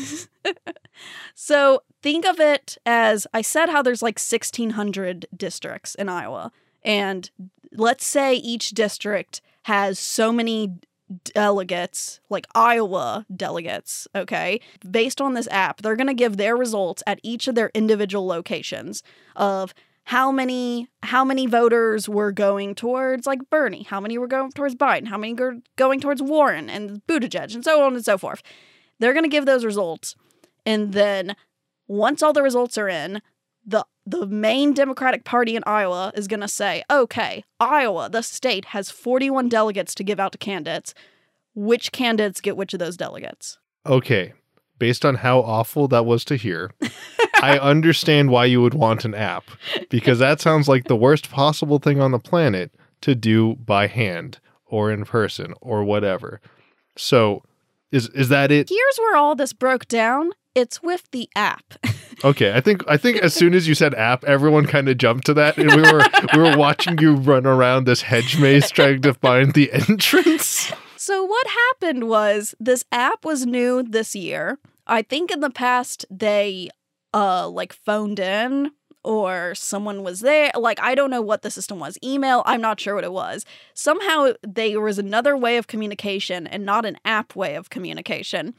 So 1.35 1.83
think 2.03 2.25
of 2.25 2.41
it 2.41 2.79
as 2.87 3.27
I 3.35 3.43
said 3.43 3.69
how 3.69 3.83
there's 3.83 4.03
like 4.03 4.19
1,600 4.19 5.27
districts 5.37 5.95
in 5.95 6.09
Iowa. 6.09 6.51
And 6.83 7.31
let's 7.73 8.07
say 8.07 8.35
each 8.35 8.71
district 8.71 9.43
has 9.65 9.99
so 9.99 10.33
many 10.33 10.79
delegates, 11.25 12.21
like 12.31 12.47
Iowa 12.55 13.27
delegates, 13.35 14.09
okay? 14.15 14.61
Based 14.91 15.21
on 15.21 15.35
this 15.35 15.49
app, 15.51 15.83
they're 15.83 15.97
going 15.97 16.07
to 16.07 16.15
give 16.15 16.37
their 16.37 16.57
results 16.57 17.03
at 17.07 17.21
each 17.23 17.49
of 17.49 17.55
their 17.55 17.71
individual 17.75 18.27
locations 18.27 19.03
of 19.37 19.75
how 20.07 20.31
many 20.33 20.89
how 21.03 21.25
many 21.25 21.47
voters 21.47 22.09
were 22.09 22.33
going 22.33 22.75
towards 22.75 23.27
like 23.27 23.51
Bernie, 23.51 23.83
how 23.83 24.01
many 24.01 24.19
were 24.19 24.27
going 24.27 24.53
towards 24.53 24.75
Biden, 24.75 25.09
how 25.09 25.19
many 25.19 25.35
were 25.35 25.57
going 25.77 26.01
towards 26.01 26.23
Warren 26.23 26.71
and 26.71 27.03
Buttigieg 27.07 27.55
and 27.55 27.65
so 27.65 27.85
on 27.85 27.95
and 27.95 28.05
so 28.05 28.17
forth. 28.17 28.43
They're 28.99 29.13
going 29.13 29.25
to 29.25 29.29
give 29.29 29.47
those 29.47 29.65
results 29.65 30.17
and 30.65 30.93
then 30.93 31.37
once 31.87 32.23
all 32.23 32.33
the 32.33 32.43
results 32.43 32.77
are 32.77 32.89
in, 32.89 33.23
the 33.65 33.85
the 34.05 34.27
main 34.27 34.73
Democratic 34.75 35.25
Party 35.25 35.57
in 35.57 35.63
Iowa 35.67 36.13
is 36.15 36.29
going 36.29 36.41
to 36.41 36.49
say, 36.49 36.83
"Okay, 36.91 37.45
Iowa, 37.59 38.09
the 38.09 38.23
state 38.23 38.67
has 38.67 38.91
41 38.91 39.49
delegates 39.49 39.95
to 39.97 40.05
give 40.05 40.21
out 40.21 40.33
to 40.33 40.39
candidates. 40.39 40.95
Which 41.55 41.91
candidates 41.91 42.41
get 42.41 42.57
which 42.57 42.75
of 42.75 42.79
those 42.79 42.97
delegates?" 42.97 43.59
Okay, 43.85 44.35
based 44.79 45.05
on 45.05 45.17
how 45.17 45.41
awful 45.41 45.89
that 45.89 46.07
was 46.07 46.25
to 46.27 46.37
hear, 46.37 46.71
I 47.43 47.59
understand 47.59 48.31
why 48.31 48.47
you 48.47 48.63
would 48.63 48.75
want 48.75 49.05
an 49.05 49.15
app 49.15 49.45
because 49.91 50.19
that 50.19 50.41
sounds 50.41 50.69
like 50.69 50.85
the 50.85 50.97
worst 50.97 51.31
possible 51.31 51.79
thing 51.79 52.01
on 52.01 52.11
the 52.11 52.19
planet 52.19 52.73
to 53.03 53.15
do 53.15 53.57
by 53.57 53.87
hand 53.87 54.39
or 54.67 54.91
in 54.91 55.05
person 55.05 55.55
or 55.61 55.85
whatever. 55.85 56.41
So, 56.97 57.43
is 57.93 58.09
is 58.11 58.29
that 58.31 58.51
it? 58.51 58.69
Here's 58.69 58.99
where 58.99 59.17
all 59.17 59.35
this 59.35 59.53
broke 59.53 59.87
down. 59.87 60.31
It's 60.55 60.83
with 60.83 61.11
the 61.11 61.29
app. 61.37 61.75
Okay, 62.25 62.55
I 62.55 62.63
think 62.63 62.83
I 62.89 62.97
think 62.97 63.19
as 63.19 63.35
soon 63.35 63.53
as 63.53 63.69
you 63.69 63.75
said 63.75 63.95
app, 63.95 64.25
everyone 64.25 64.65
kind 64.65 64.89
of 64.89 64.97
jumped 64.97 65.27
to 65.27 65.35
that, 65.35 65.59
and 65.59 65.71
we 65.71 65.83
were 65.83 66.03
we 66.35 66.41
were 66.41 66.57
watching 66.57 66.97
you 66.97 67.15
run 67.15 67.45
around 67.45 67.85
this 67.85 68.01
hedge 68.01 68.39
maze 68.41 68.71
trying 68.71 69.03
to 69.03 69.13
find 69.13 69.53
the 69.53 69.71
entrance. 69.71 70.73
So 70.97 71.23
what 71.25 71.47
happened 71.47 72.09
was 72.09 72.55
this 72.59 72.85
app 72.91 73.25
was 73.27 73.45
new 73.45 73.83
this 73.83 74.17
year. 74.17 74.59
I 74.87 75.03
think 75.03 75.31
in 75.31 75.41
the 75.41 75.51
past 75.51 76.07
they 76.11 76.71
uh 77.17 77.49
like 77.49 77.73
phoned 77.73 78.21
in 78.21 78.71
or 79.03 79.55
someone 79.55 80.03
was 80.03 80.21
there. 80.21 80.51
Like 80.55 80.81
I 80.81 80.95
don't 80.95 81.11
know 81.11 81.23
what 81.23 81.43
the 81.43 81.51
system 81.51 81.79
was. 81.79 81.97
Email, 82.05 82.43
I'm 82.45 82.61
not 82.61 82.81
sure 82.81 82.95
what 82.95 83.05
it 83.05 83.13
was. 83.13 83.47
Somehow 83.73 84.33
there 84.43 84.81
was 84.81 84.99
another 84.99 85.37
way 85.37 85.57
of 85.57 85.69
communication 85.69 86.47
and 86.47 86.67
not 86.67 86.85
an 86.85 86.99
app 87.05 87.35
way 87.35 87.55
of 87.55 87.71
communication. 87.71 88.55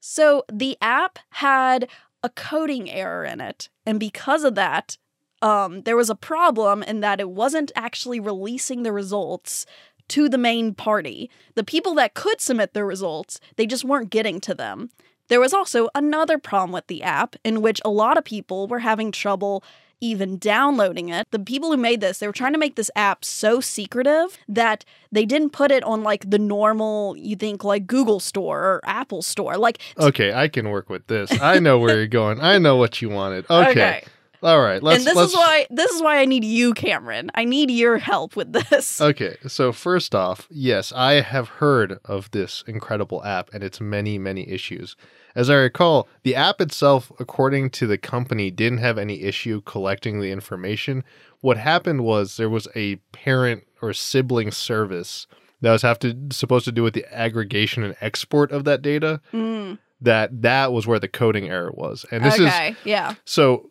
So 0.00 0.44
the 0.52 0.76
app 0.80 1.18
had 1.30 1.88
a 2.22 2.28
coding 2.28 2.90
error 2.90 3.24
in 3.24 3.40
it. 3.40 3.68
And 3.86 4.00
because 4.00 4.44
of 4.44 4.56
that, 4.56 4.98
um, 5.40 5.82
there 5.82 5.96
was 5.96 6.10
a 6.10 6.16
problem 6.16 6.82
in 6.82 7.00
that 7.00 7.20
it 7.20 7.30
wasn't 7.30 7.70
actually 7.76 8.18
releasing 8.18 8.82
the 8.82 8.92
results 8.92 9.64
to 10.08 10.28
the 10.28 10.38
main 10.38 10.74
party. 10.74 11.30
The 11.54 11.62
people 11.62 11.94
that 11.94 12.14
could 12.14 12.40
submit 12.40 12.74
their 12.74 12.86
results, 12.86 13.38
they 13.56 13.66
just 13.66 13.84
weren't 13.84 14.10
getting 14.10 14.40
to 14.40 14.54
them. 14.54 14.90
There 15.28 15.40
was 15.40 15.52
also 15.52 15.88
another 15.94 16.38
problem 16.38 16.72
with 16.72 16.86
the 16.86 17.02
app 17.02 17.36
in 17.44 17.62
which 17.62 17.80
a 17.84 17.90
lot 17.90 18.18
of 18.18 18.24
people 18.24 18.66
were 18.66 18.80
having 18.80 19.12
trouble 19.12 19.62
even 20.00 20.38
downloading 20.38 21.08
it. 21.08 21.26
The 21.30 21.38
people 21.40 21.70
who 21.70 21.76
made 21.76 22.00
this, 22.00 22.18
they 22.18 22.26
were 22.26 22.32
trying 22.32 22.52
to 22.52 22.58
make 22.58 22.76
this 22.76 22.90
app 22.94 23.24
so 23.24 23.60
secretive 23.60 24.38
that 24.48 24.84
they 25.10 25.24
didn't 25.24 25.50
put 25.50 25.70
it 25.70 25.82
on 25.82 26.02
like 26.02 26.30
the 26.30 26.38
normal, 26.38 27.16
you 27.16 27.36
think 27.36 27.64
like 27.64 27.86
Google 27.86 28.20
Store 28.20 28.60
or 28.60 28.80
Apple 28.84 29.22
Store. 29.22 29.56
Like, 29.56 29.78
Okay, 29.98 30.32
I 30.32 30.48
can 30.48 30.70
work 30.70 30.88
with 30.88 31.06
this. 31.08 31.32
I 31.40 31.58
know 31.58 31.78
where 31.78 31.96
you're 31.96 32.06
going. 32.06 32.40
I 32.40 32.58
know 32.58 32.76
what 32.76 33.02
you 33.02 33.08
wanted. 33.08 33.46
Okay. 33.58 34.04
All 34.42 34.60
right. 34.60 34.82
Let's 34.82 34.98
and 34.98 35.06
this 35.06 35.16
let's 35.16 35.32
is 35.32 35.36
why 35.36 35.66
this 35.70 35.90
is 35.90 36.00
why 36.02 36.18
I 36.18 36.24
need 36.24 36.44
you, 36.44 36.72
Cameron. 36.74 37.30
I 37.34 37.44
need 37.44 37.70
your 37.70 37.98
help 37.98 38.36
with 38.36 38.52
this. 38.52 39.00
Okay, 39.08 39.36
so 39.46 39.72
first 39.72 40.14
off, 40.14 40.46
yes, 40.50 40.92
I 40.94 41.20
have 41.20 41.48
heard 41.48 41.98
of 42.04 42.30
this 42.30 42.62
incredible 42.66 43.24
app 43.24 43.50
and 43.52 43.64
its 43.64 43.80
many, 43.80 44.18
many 44.18 44.48
issues. 44.48 44.96
As 45.34 45.48
I 45.50 45.54
recall, 45.54 46.08
the 46.24 46.34
app 46.34 46.60
itself, 46.60 47.10
according 47.18 47.70
to 47.70 47.86
the 47.86 47.98
company, 47.98 48.50
didn't 48.50 48.78
have 48.78 48.98
any 48.98 49.22
issue 49.22 49.60
collecting 49.62 50.20
the 50.20 50.30
information. 50.30 51.04
What 51.40 51.56
happened 51.56 52.04
was 52.04 52.36
there 52.36 52.50
was 52.50 52.68
a 52.74 52.96
parent 53.12 53.64
or 53.80 53.92
sibling 53.92 54.50
service 54.50 55.26
that 55.60 55.72
was 55.72 55.82
have 55.82 55.98
to 56.00 56.14
supposed 56.32 56.64
to 56.66 56.72
do 56.72 56.82
with 56.82 56.94
the 56.94 57.04
aggregation 57.12 57.82
and 57.82 57.96
export 58.00 58.52
of 58.52 58.64
that 58.64 58.82
data. 58.82 59.20
Mm, 59.32 59.78
That 60.00 60.42
that 60.42 60.72
was 60.72 60.86
where 60.86 61.00
the 61.00 61.08
coding 61.08 61.48
error 61.48 61.72
was, 61.74 62.04
and 62.10 62.24
this 62.24 62.34
is 62.34 62.46
okay, 62.46 62.76
yeah. 62.84 63.14
so 63.24 63.70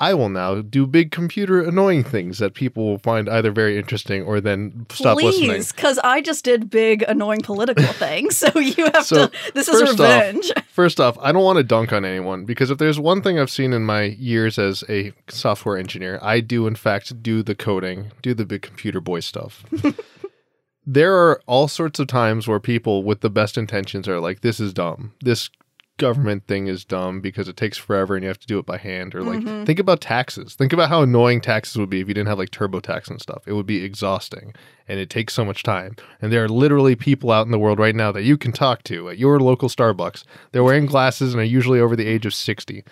I 0.00 0.14
will 0.14 0.30
now 0.30 0.62
do 0.62 0.86
big 0.86 1.12
computer 1.12 1.62
annoying 1.62 2.02
things 2.04 2.38
that 2.38 2.54
people 2.54 2.86
will 2.86 2.98
find 2.98 3.28
either 3.28 3.50
very 3.52 3.78
interesting 3.78 4.22
or 4.24 4.40
then 4.40 4.86
stop 4.90 5.18
listening. 5.18 5.50
Please, 5.50 5.72
because 5.72 5.98
I 5.98 6.22
just 6.22 6.42
did 6.44 6.70
big 6.70 7.02
annoying 7.06 7.42
political 7.42 7.84
things, 7.92 8.38
so 8.38 8.58
you 8.58 8.86
have 8.94 9.04
So, 9.04 9.26
to. 9.26 9.52
This 9.52 9.68
is 9.68 9.78
first 9.78 9.92
off- 9.92 9.98
revenge. 10.00 10.50
First 10.70 10.98
off, 11.00 11.18
I 11.20 11.30
don't 11.32 11.44
want 11.44 11.58
to 11.58 11.62
dunk 11.62 11.92
on 11.92 12.06
anyone 12.06 12.46
because 12.46 12.70
if 12.70 12.78
there's 12.78 12.98
one 12.98 13.20
thing 13.20 13.38
I've 13.38 13.50
seen 13.50 13.74
in 13.74 13.84
my 13.84 14.02
years 14.04 14.58
as 14.58 14.82
a 14.88 15.12
software 15.28 15.76
engineer, 15.76 16.18
I 16.22 16.40
do 16.40 16.66
in 16.66 16.74
fact 16.74 17.22
do 17.22 17.42
the 17.42 17.54
coding, 17.54 18.12
do 18.22 18.32
the 18.32 18.46
big 18.46 18.62
computer 18.62 18.98
boy 19.00 19.20
stuff. 19.20 19.66
there 20.86 21.14
are 21.14 21.40
all 21.46 21.68
sorts 21.68 21.98
of 21.98 22.06
times 22.06 22.48
where 22.48 22.60
people 22.60 23.02
with 23.02 23.20
the 23.20 23.28
best 23.28 23.58
intentions 23.58 24.08
are 24.08 24.20
like, 24.20 24.40
this 24.40 24.58
is 24.58 24.72
dumb. 24.72 25.12
This 25.20 25.50
government 26.00 26.46
thing 26.48 26.66
is 26.66 26.84
dumb 26.84 27.20
because 27.20 27.46
it 27.46 27.56
takes 27.56 27.78
forever 27.78 28.16
and 28.16 28.24
you 28.24 28.28
have 28.28 28.40
to 28.40 28.46
do 28.48 28.58
it 28.58 28.66
by 28.66 28.76
hand. 28.78 29.14
Or 29.14 29.22
like, 29.22 29.40
Mhm. 29.40 29.64
think 29.66 29.78
about 29.78 30.00
taxes. 30.00 30.54
Think 30.54 30.72
about 30.72 30.88
how 30.88 31.02
annoying 31.02 31.40
taxes 31.40 31.76
would 31.76 31.88
be 31.90 32.00
if 32.00 32.08
you 32.08 32.14
didn't 32.14 32.26
have 32.28 32.38
like 32.38 32.50
TurboTax 32.50 33.08
and 33.08 33.20
stuff. 33.20 33.42
It 33.46 33.52
would 33.52 33.66
be 33.66 33.84
exhausting 33.84 34.52
and 34.88 34.98
it 34.98 35.08
takes 35.10 35.32
so 35.34 35.44
much 35.44 35.62
time. 35.62 35.94
And 36.20 36.32
there 36.32 36.42
are 36.42 36.48
literally 36.48 36.96
people 36.96 37.30
out 37.30 37.46
in 37.46 37.52
the 37.52 37.58
world 37.58 37.78
right 37.78 37.94
now 37.94 38.10
that 38.12 38.24
you 38.24 38.36
can 38.36 38.50
talk 38.50 38.82
to 38.84 39.08
at 39.08 39.18
your 39.18 39.38
local 39.38 39.68
Starbucks. 39.68 40.24
They're 40.52 40.64
wearing 40.64 40.86
glasses 40.86 41.32
and 41.32 41.40
are 41.40 41.44
usually 41.44 41.78
over 41.78 41.94
the 41.94 42.06
age 42.08 42.26
of 42.26 42.34
60 42.34 42.82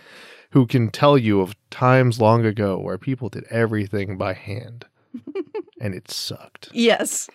who 0.52 0.66
can 0.66 0.90
tell 0.90 1.18
you 1.18 1.40
of 1.40 1.54
times 1.70 2.20
long 2.20 2.44
ago 2.46 2.78
where 2.78 2.96
people 2.98 3.28
did 3.28 3.44
everything 3.50 4.16
by 4.16 4.32
hand 4.34 4.86
and 5.80 5.94
it 5.94 6.10
sucked. 6.10 6.68
Yes. 6.72 7.28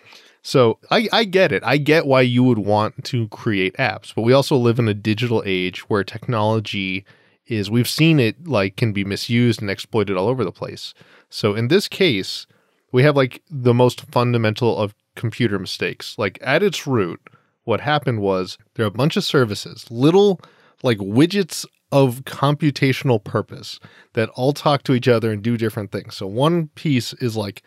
So 0.43 0.77
I, 0.91 1.07
I 1.11 1.23
get 1.23 1.53
it. 1.53 1.63
I 1.65 1.77
get 1.77 2.05
why 2.05 2.21
you 2.21 2.43
would 2.43 2.59
want 2.59 3.05
to 3.05 3.29
create 3.29 3.75
apps, 3.77 4.13
but 4.13 4.23
we 4.23 4.33
also 4.33 4.57
live 4.57 4.77
in 4.77 4.89
a 4.89 4.93
digital 4.93 5.41
age 5.45 5.89
where 5.89 6.03
technology 6.03 7.05
is 7.47 7.71
we've 7.71 7.89
seen 7.89 8.19
it 8.19 8.47
like 8.47 8.75
can 8.75 8.93
be 8.93 9.03
misused 9.03 9.61
and 9.61 9.71
exploited 9.71 10.17
all 10.17 10.27
over 10.27 10.43
the 10.43 10.51
place. 10.51 10.93
So 11.29 11.55
in 11.55 11.69
this 11.69 11.87
case, 11.87 12.45
we 12.91 13.03
have 13.03 13.15
like 13.15 13.41
the 13.49 13.73
most 13.73 14.01
fundamental 14.11 14.77
of 14.77 14.93
computer 15.15 15.57
mistakes. 15.57 16.17
Like 16.17 16.37
at 16.41 16.61
its 16.61 16.85
root, 16.85 17.21
what 17.63 17.79
happened 17.79 18.19
was 18.19 18.57
there 18.75 18.85
are 18.85 18.87
a 18.87 18.91
bunch 18.91 19.15
of 19.15 19.23
services, 19.23 19.89
little 19.89 20.41
like 20.83 20.97
widgets 20.97 21.65
of 21.91 22.25
computational 22.25 23.23
purpose 23.23 23.79
that 24.13 24.29
all 24.29 24.51
talk 24.51 24.83
to 24.83 24.93
each 24.93 25.07
other 25.07 25.31
and 25.31 25.41
do 25.41 25.55
different 25.55 25.91
things. 25.91 26.17
So 26.17 26.27
one 26.27 26.67
piece 26.75 27.13
is 27.13 27.37
like 27.37 27.63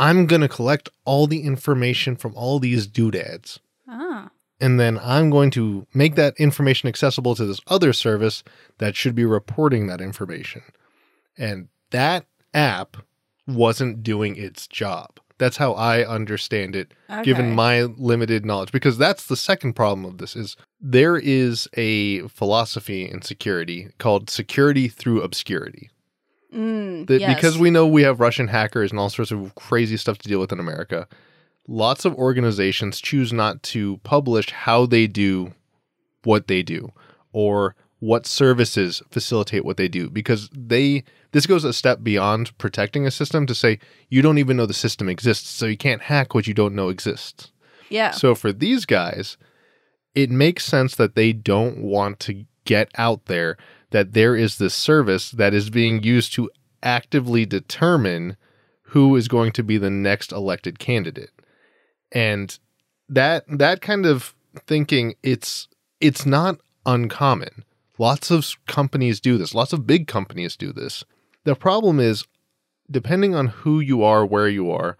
I'm 0.00 0.26
going 0.26 0.40
to 0.40 0.48
collect 0.48 0.88
all 1.04 1.26
the 1.26 1.42
information 1.42 2.16
from 2.16 2.34
all 2.34 2.58
these 2.58 2.86
doodads. 2.86 3.60
Ah. 3.86 4.30
And 4.58 4.80
then 4.80 4.98
I'm 4.98 5.28
going 5.30 5.50
to 5.52 5.86
make 5.94 6.14
that 6.16 6.34
information 6.38 6.88
accessible 6.88 7.34
to 7.34 7.44
this 7.44 7.60
other 7.66 7.92
service 7.92 8.42
that 8.78 8.96
should 8.96 9.14
be 9.14 9.24
reporting 9.26 9.86
that 9.86 10.00
information. 10.00 10.62
And 11.36 11.68
that 11.90 12.24
app 12.54 12.96
wasn't 13.46 14.02
doing 14.02 14.36
its 14.36 14.66
job. 14.66 15.20
That's 15.38 15.56
how 15.58 15.72
I 15.72 16.04
understand 16.06 16.76
it, 16.76 16.92
Okay. 17.10 17.22
given 17.22 17.54
my 17.54 17.82
limited 17.82 18.44
knowledge. 18.44 18.72
Because 18.72 18.98
that's 18.98 19.26
the 19.26 19.36
second 19.36 19.74
problem 19.74 20.04
of 20.04 20.18
this 20.18 20.34
is 20.36 20.56
there 20.80 21.16
is 21.16 21.68
a 21.76 22.26
philosophy 22.28 23.08
in 23.08 23.22
security 23.22 23.88
called 23.98 24.28
security 24.30 24.88
through 24.88 25.22
obscurity 25.22 25.90
Mm, 26.54 27.06
that 27.06 27.20
yes. 27.20 27.34
because 27.34 27.58
we 27.58 27.70
know 27.70 27.86
we 27.86 28.02
have 28.02 28.20
Russian 28.20 28.48
hackers 28.48 28.90
and 28.90 28.98
all 28.98 29.10
sorts 29.10 29.30
of 29.30 29.54
crazy 29.54 29.96
stuff 29.96 30.18
to 30.18 30.28
deal 30.28 30.40
with 30.40 30.52
in 30.52 30.58
America, 30.58 31.06
lots 31.68 32.04
of 32.04 32.14
organizations 32.16 33.00
choose 33.00 33.32
not 33.32 33.62
to 33.62 33.98
publish 33.98 34.50
how 34.50 34.86
they 34.86 35.06
do 35.06 35.52
what 36.24 36.48
they 36.48 36.62
do 36.62 36.92
or 37.32 37.76
what 38.00 38.26
services 38.26 39.02
facilitate 39.10 39.64
what 39.64 39.76
they 39.76 39.88
do 39.88 40.10
because 40.10 40.48
they 40.52 41.04
this 41.32 41.46
goes 41.46 41.64
a 41.64 41.72
step 41.72 42.02
beyond 42.02 42.56
protecting 42.58 43.06
a 43.06 43.10
system 43.10 43.46
to 43.46 43.54
say 43.54 43.78
you 44.08 44.22
don't 44.22 44.38
even 44.38 44.56
know 44.56 44.66
the 44.66 44.74
system 44.74 45.08
exists 45.08 45.48
so 45.48 45.66
you 45.66 45.76
can't 45.76 46.02
hack 46.02 46.34
what 46.34 46.46
you 46.46 46.54
don't 46.54 46.74
know 46.74 46.88
exists. 46.88 47.52
yeah. 47.88 48.10
So 48.10 48.34
for 48.34 48.52
these 48.52 48.84
guys, 48.86 49.36
it 50.14 50.30
makes 50.30 50.64
sense 50.64 50.96
that 50.96 51.14
they 51.14 51.32
don't 51.32 51.78
want 51.78 52.18
to 52.20 52.44
get 52.70 52.88
out 52.96 53.26
there 53.26 53.56
that 53.90 54.12
there 54.12 54.36
is 54.36 54.58
this 54.58 54.74
service 54.74 55.32
that 55.32 55.52
is 55.52 55.70
being 55.70 56.04
used 56.04 56.32
to 56.32 56.48
actively 56.84 57.44
determine 57.44 58.36
who 58.82 59.16
is 59.16 59.26
going 59.26 59.50
to 59.50 59.64
be 59.64 59.76
the 59.76 59.90
next 59.90 60.30
elected 60.30 60.78
candidate. 60.78 61.32
And 62.12 62.56
that 63.08 63.44
that 63.48 63.80
kind 63.80 64.06
of 64.06 64.36
thinking 64.68 65.14
it's 65.24 65.66
it's 66.00 66.24
not 66.24 66.60
uncommon. 66.86 67.64
Lots 67.98 68.30
of 68.30 68.46
companies 68.68 69.18
do 69.18 69.36
this. 69.36 69.52
Lots 69.52 69.72
of 69.72 69.84
big 69.84 70.06
companies 70.06 70.56
do 70.56 70.72
this. 70.72 71.02
The 71.42 71.56
problem 71.56 71.98
is 71.98 72.24
depending 72.88 73.34
on 73.34 73.48
who 73.48 73.80
you 73.80 74.04
are, 74.04 74.24
where 74.24 74.48
you 74.48 74.70
are, 74.70 74.96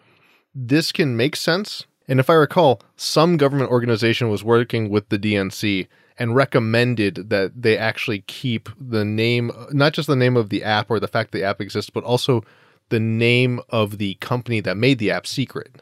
this 0.53 0.91
can 0.91 1.17
make 1.17 1.37
sense. 1.37 1.87
And 2.09 2.19
if 2.19 2.29
I 2.29 2.35
recall, 2.35 2.83
some 2.97 3.37
government 3.37 3.71
organization 3.71 4.29
was 4.29 4.43
working 4.43 4.91
with 4.91 5.09
the 5.09 5.19
DNC 5.21 5.87
and 6.21 6.37
recommended 6.37 7.31
that 7.31 7.63
they 7.63 7.77
actually 7.77 8.21
keep 8.29 8.69
the 8.79 9.05
name, 9.05 9.51
not 9.73 9.95
just 9.95 10.07
the 10.07 10.15
name 10.15 10.37
of 10.37 10.51
the 10.51 10.63
app 10.63 10.91
or 10.91 11.01
the 11.01 11.09
fact 11.09 11.33
the 11.33 11.43
app 11.43 11.61
exists, 11.61 11.91
but 11.91 12.05
also 12.05 12.45
the 12.91 13.01
name 13.01 13.61
of 13.71 13.99
the 13.99 14.15
company 14.15 14.61
that 14.61 14.77
made 14.77 14.99
the 14.99 15.11
app 15.11 15.27
secret. 15.27 15.81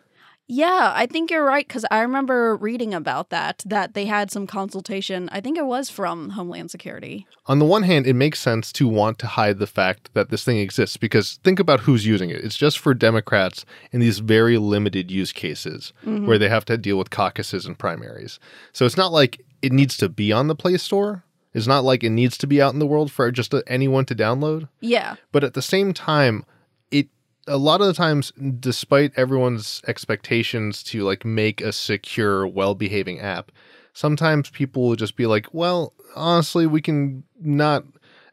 Yeah, 0.50 0.92
I 0.96 1.04
think 1.04 1.30
you're 1.30 1.44
right 1.44 1.66
because 1.68 1.84
I 1.90 2.00
remember 2.00 2.56
reading 2.56 2.94
about 2.94 3.28
that, 3.28 3.62
that 3.66 3.92
they 3.92 4.06
had 4.06 4.30
some 4.30 4.46
consultation. 4.46 5.28
I 5.30 5.42
think 5.42 5.58
it 5.58 5.66
was 5.66 5.90
from 5.90 6.30
Homeland 6.30 6.70
Security. 6.70 7.26
On 7.46 7.58
the 7.58 7.66
one 7.66 7.82
hand, 7.82 8.06
it 8.06 8.14
makes 8.14 8.40
sense 8.40 8.72
to 8.72 8.88
want 8.88 9.18
to 9.18 9.26
hide 9.26 9.58
the 9.58 9.66
fact 9.66 10.08
that 10.14 10.30
this 10.30 10.44
thing 10.44 10.56
exists 10.56 10.96
because 10.96 11.38
think 11.44 11.60
about 11.60 11.80
who's 11.80 12.06
using 12.06 12.30
it. 12.30 12.42
It's 12.42 12.56
just 12.56 12.78
for 12.78 12.94
Democrats 12.94 13.66
in 13.92 14.00
these 14.00 14.20
very 14.20 14.56
limited 14.56 15.10
use 15.10 15.32
cases 15.32 15.92
Mhm. 16.06 16.24
where 16.26 16.38
they 16.38 16.48
have 16.48 16.64
to 16.66 16.78
deal 16.78 16.96
with 16.96 17.10
caucuses 17.10 17.66
and 17.66 17.78
primaries. 17.78 18.38
So 18.72 18.86
it's 18.86 18.96
not 18.96 19.12
like 19.12 19.42
it 19.62 19.72
needs 19.72 19.96
to 19.98 20.08
be 20.08 20.32
on 20.32 20.48
the 20.48 20.54
Play 20.54 20.76
Store. 20.76 21.24
It's 21.54 21.66
not 21.66 21.84
like 21.84 22.04
it 22.04 22.10
needs 22.10 22.36
to 22.38 22.46
be 22.46 22.60
out 22.60 22.72
in 22.72 22.78
the 22.78 22.86
world 22.86 23.10
for 23.10 23.30
just 23.32 23.54
anyone 23.66 24.04
to 24.06 24.14
download. 24.14 24.68
Yeah. 24.80 25.16
But 25.32 25.44
at 25.44 25.54
the 25.54 25.62
same 25.62 25.92
time, 25.92 26.44
it 26.90 27.08
a 27.46 27.56
lot 27.56 27.80
of 27.80 27.86
the 27.86 27.94
times, 27.94 28.32
despite 28.60 29.12
everyone's 29.16 29.82
expectations 29.86 30.82
to 30.84 31.02
like 31.02 31.24
make 31.24 31.60
a 31.60 31.72
secure, 31.72 32.46
well-behaving 32.46 33.20
app, 33.20 33.50
sometimes 33.92 34.50
people 34.50 34.86
will 34.86 34.96
just 34.96 35.16
be 35.16 35.26
like, 35.26 35.52
"Well, 35.52 35.94
honestly, 36.14 36.66
we 36.66 36.80
can 36.80 37.24
not. 37.40 37.84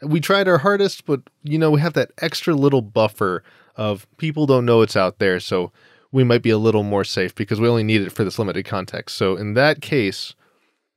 We 0.01 0.19
tried 0.19 0.47
our 0.47 0.59
hardest, 0.59 1.05
but 1.05 1.21
you 1.41 1.57
know, 1.57 1.71
we 1.71 1.81
have 1.81 1.93
that 1.93 2.11
extra 2.21 2.53
little 2.53 2.81
buffer 2.81 3.43
of 3.75 4.05
people 4.17 4.45
don't 4.45 4.65
know 4.65 4.81
it's 4.81 4.97
out 4.97 5.19
there, 5.19 5.39
so 5.39 5.71
we 6.11 6.23
might 6.23 6.43
be 6.43 6.49
a 6.49 6.57
little 6.57 6.83
more 6.83 7.03
safe 7.03 7.33
because 7.33 7.59
we 7.59 7.67
only 7.67 7.83
need 7.83 8.01
it 8.01 8.11
for 8.11 8.23
this 8.23 8.37
limited 8.37 8.65
context." 8.65 9.15
So 9.15 9.37
in 9.37 9.53
that 9.53 9.81
case, 9.81 10.35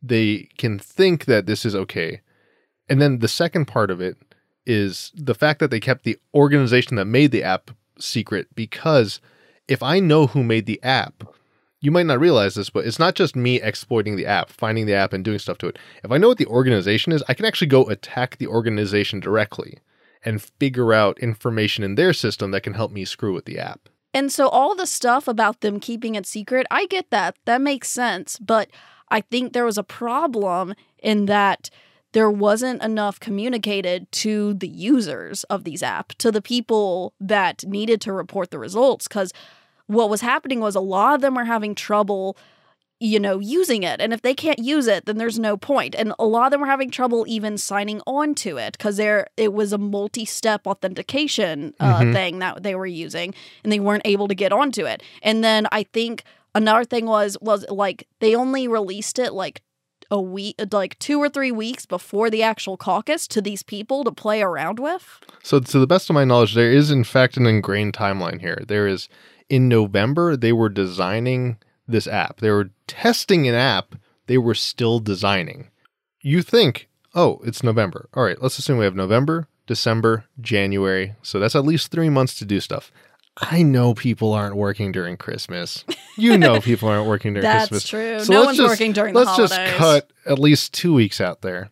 they 0.03 0.49
can 0.59 0.79
think 0.79 1.25
that 1.27 1.47
this 1.47 1.65
is 1.65 1.75
okay. 1.75 2.21
And 2.89 3.01
then 3.01 3.19
the 3.19 3.29
second 3.29 3.67
part 3.67 3.91
of 3.91 4.01
it 4.01 4.17
is 4.67 5.13
the 5.15 5.35
fact 5.35 5.61
that 5.61 5.71
they 5.71 5.81
kept 5.81 6.05
the 6.05 6.19
organization 6.35 6.97
that 6.97 7.07
made 7.07 7.31
the 7.31 7.43
app 7.43 7.71
secret 7.99 8.49
because 8.55 9.21
if 9.67 9.83
I 9.83 10.01
know 10.01 10.27
who 10.27 10.43
made 10.43 10.67
the 10.67 10.83
app, 10.83 11.25
you 11.81 11.91
might 11.91 12.07
not 12.07 12.21
realize 12.21 12.55
this, 12.55 12.71
but 12.71 12.87
it's 12.87 12.99
not 12.99 13.15
just 13.15 13.37
me 13.37 13.61
exploiting 13.61 14.17
the 14.17 14.27
app, 14.27 14.51
finding 14.51 14.87
the 14.87 14.95
app 14.95 15.13
and 15.13 15.25
doing 15.25 15.39
stuff 15.39 15.59
to 15.59 15.69
it. 15.69 15.79
If 16.03 16.11
I 16.11 16.19
know 16.19 16.29
what 16.29 16.39
the 16.39 16.47
organization 16.47 17.13
is, 17.13 17.23
I 17.29 17.35
can 17.35 17.45
actually 17.45 17.69
go 17.69 17.89
attack 17.89 18.37
the 18.37 18.49
organization 18.49 19.21
directly 19.21 19.79
and 20.25 20.43
figure 20.43 20.93
out 20.93 21.19
information 21.21 21.85
in 21.85 21.95
their 21.95 22.13
system 22.13 22.51
that 22.51 22.63
can 22.63 22.75
help 22.75 22.91
me 22.91 23.05
screw 23.05 23.33
with 23.33 23.45
the 23.45 23.59
app. 23.59 23.89
And 24.13 24.33
so 24.33 24.49
all 24.49 24.75
the 24.75 24.87
stuff 24.87 25.29
about 25.29 25.61
them 25.61 25.79
keeping 25.79 26.15
it 26.15 26.27
secret, 26.27 26.67
I 26.71 26.87
get 26.87 27.11
that. 27.11 27.37
That 27.45 27.61
makes 27.61 27.89
sense. 27.89 28.39
But 28.39 28.69
I 29.11 29.21
think 29.21 29.53
there 29.53 29.65
was 29.65 29.79
a 29.79 29.83
problem 29.83 30.75
in 31.03 31.27
that 31.27 31.71
there 32.13 32.31
wasn't 32.31 32.83
enough 32.83 33.21
communicated 33.21 34.11
to 34.13 34.55
the 34.55 34.69
users 34.69 35.45
of 35.45 35.65
these 35.65 35.83
apps, 35.83 36.15
to 36.19 36.33
the 36.33 36.43
people 36.43 37.13
that 37.21 37.65
needed 37.67 38.01
to 38.03 38.13
report 38.13 38.51
the 38.51 38.59
results. 38.59 39.07
Because 39.07 39.33
what 39.87 40.09
was 40.11 40.21
happening 40.23 40.61
was 40.61 40.75
a 40.75 40.81
lot 40.81 41.15
of 41.15 41.21
them 41.21 41.35
were 41.35 41.45
having 41.45 41.75
trouble 41.75 42.37
you 43.01 43.21
know, 43.21 43.39
using 43.39 43.85
it. 43.85 44.01
And 44.01 44.13
if 44.13 44.23
they 44.23 44.35
can't 44.35 44.59
use 44.59 44.89
it, 44.89 45.07
then 45.07 45.19
there's 45.19 45.39
no 45.39 45.57
point. 45.57 45.95
And 45.95 46.13
a 46.19 46.25
lot 46.27 46.47
of 46.47 46.51
them 46.51 46.63
were 46.63 46.67
having 46.67 46.91
trouble 46.91 47.25
even 47.29 47.57
signing 47.57 48.01
on 48.09 48.35
to 48.37 48.57
it 48.57 48.73
because 48.77 48.97
there 48.97 49.29
it 49.37 49.53
was 49.53 49.73
a 49.73 49.79
multi-step 49.79 50.67
authentication 50.67 51.75
uh, 51.79 52.01
Mhm. 52.01 52.13
thing 52.13 52.39
that 52.41 52.65
they 52.65 52.75
were 52.75 52.87
using, 52.89 53.35
and 53.63 53.73
they 53.73 53.79
weren't 53.79 54.03
able 54.05 54.27
to 54.27 54.35
get 54.35 54.51
onto 54.53 54.85
it. 54.85 55.01
And 55.23 55.45
then 55.45 55.69
I 55.71 55.85
think 55.85 56.25
another 56.55 56.85
thing 56.85 57.07
was 57.07 57.37
was 57.41 57.65
like 57.69 58.07
they 58.21 58.35
only 58.35 58.69
released 58.69 59.19
it 59.19 59.33
like 59.33 59.63
a 60.11 60.21
week, 60.21 60.57
like 60.73 60.99
two 60.99 61.19
or 61.19 61.29
three 61.29 61.53
weeks 61.53 61.85
before 61.85 62.31
the 62.31 62.43
actual 62.43 62.77
caucus 62.77 63.27
to 63.29 63.43
these 63.43 63.63
people 63.63 64.05
to 64.05 64.11
play 64.11 64.41
around 64.41 64.79
with. 64.79 65.21
So, 65.43 65.61
to 65.61 65.79
the 65.79 65.87
best 65.87 66.09
of 66.09 66.15
my 66.15 66.25
knowledge, 66.25 66.55
there 66.55 66.73
is 66.73 66.91
in 66.91 67.05
fact 67.05 67.37
an 67.37 67.47
ingrained 67.47 67.93
timeline 67.93 68.41
here. 68.41 68.63
There 68.67 68.87
is 68.87 69.09
in 69.49 69.69
November 69.69 70.37
they 70.37 70.53
were 70.53 70.69
designing 70.69 71.59
this 71.87 72.07
app. 72.07 72.41
They 72.41 72.51
were 72.51 72.71
testing 72.87 73.47
an 73.49 73.55
app 73.55 73.97
they 74.29 74.39
were 74.39 74.55
still 74.55 75.01
designing. 75.01 75.71
You 76.21 76.43
think, 76.43 76.89
oh, 77.15 77.41
it's 77.45 77.65
November. 77.65 78.09
All 78.15 78.23
right, 78.23 78.41
let's 78.41 78.59
assume 78.59 78.79
we 78.79 78.85
have 78.85 78.95
November, 78.95 79.49
December, 79.67 80.27
January. 80.41 81.17
So 81.23 81.41
that's 81.41 81.57
at 81.57 81.65
least 81.65 81.91
three 81.91 82.11
months 82.11 82.39
to 82.39 82.45
do 82.45 82.61
stuff. 82.61 82.93
I 83.41 83.63
know 83.63 83.95
people 83.95 84.33
aren't 84.33 84.57
working 84.57 84.93
during 84.93 85.17
Christmas. 85.17 85.85
You 86.17 86.37
know 86.37 86.61
people 86.61 86.89
aren't 86.89 87.07
working 87.07 87.35
during 87.35 87.43
That's 87.43 87.69
Christmas. 87.69 87.83
That's 87.83 87.91
true. 87.91 88.21
So 88.25 88.33
no 88.33 88.45
one's 88.47 88.59
just- 88.59 88.69
working 88.69 88.93
during 88.93 89.15
Let's 89.15 89.37
the 89.37 89.47
just 89.47 89.77
cut 89.77 90.11
at 90.27 90.39
least 90.39 90.75
two 90.75 90.93
weeks 90.93 91.21
out 91.21 91.43
there. 91.43 91.71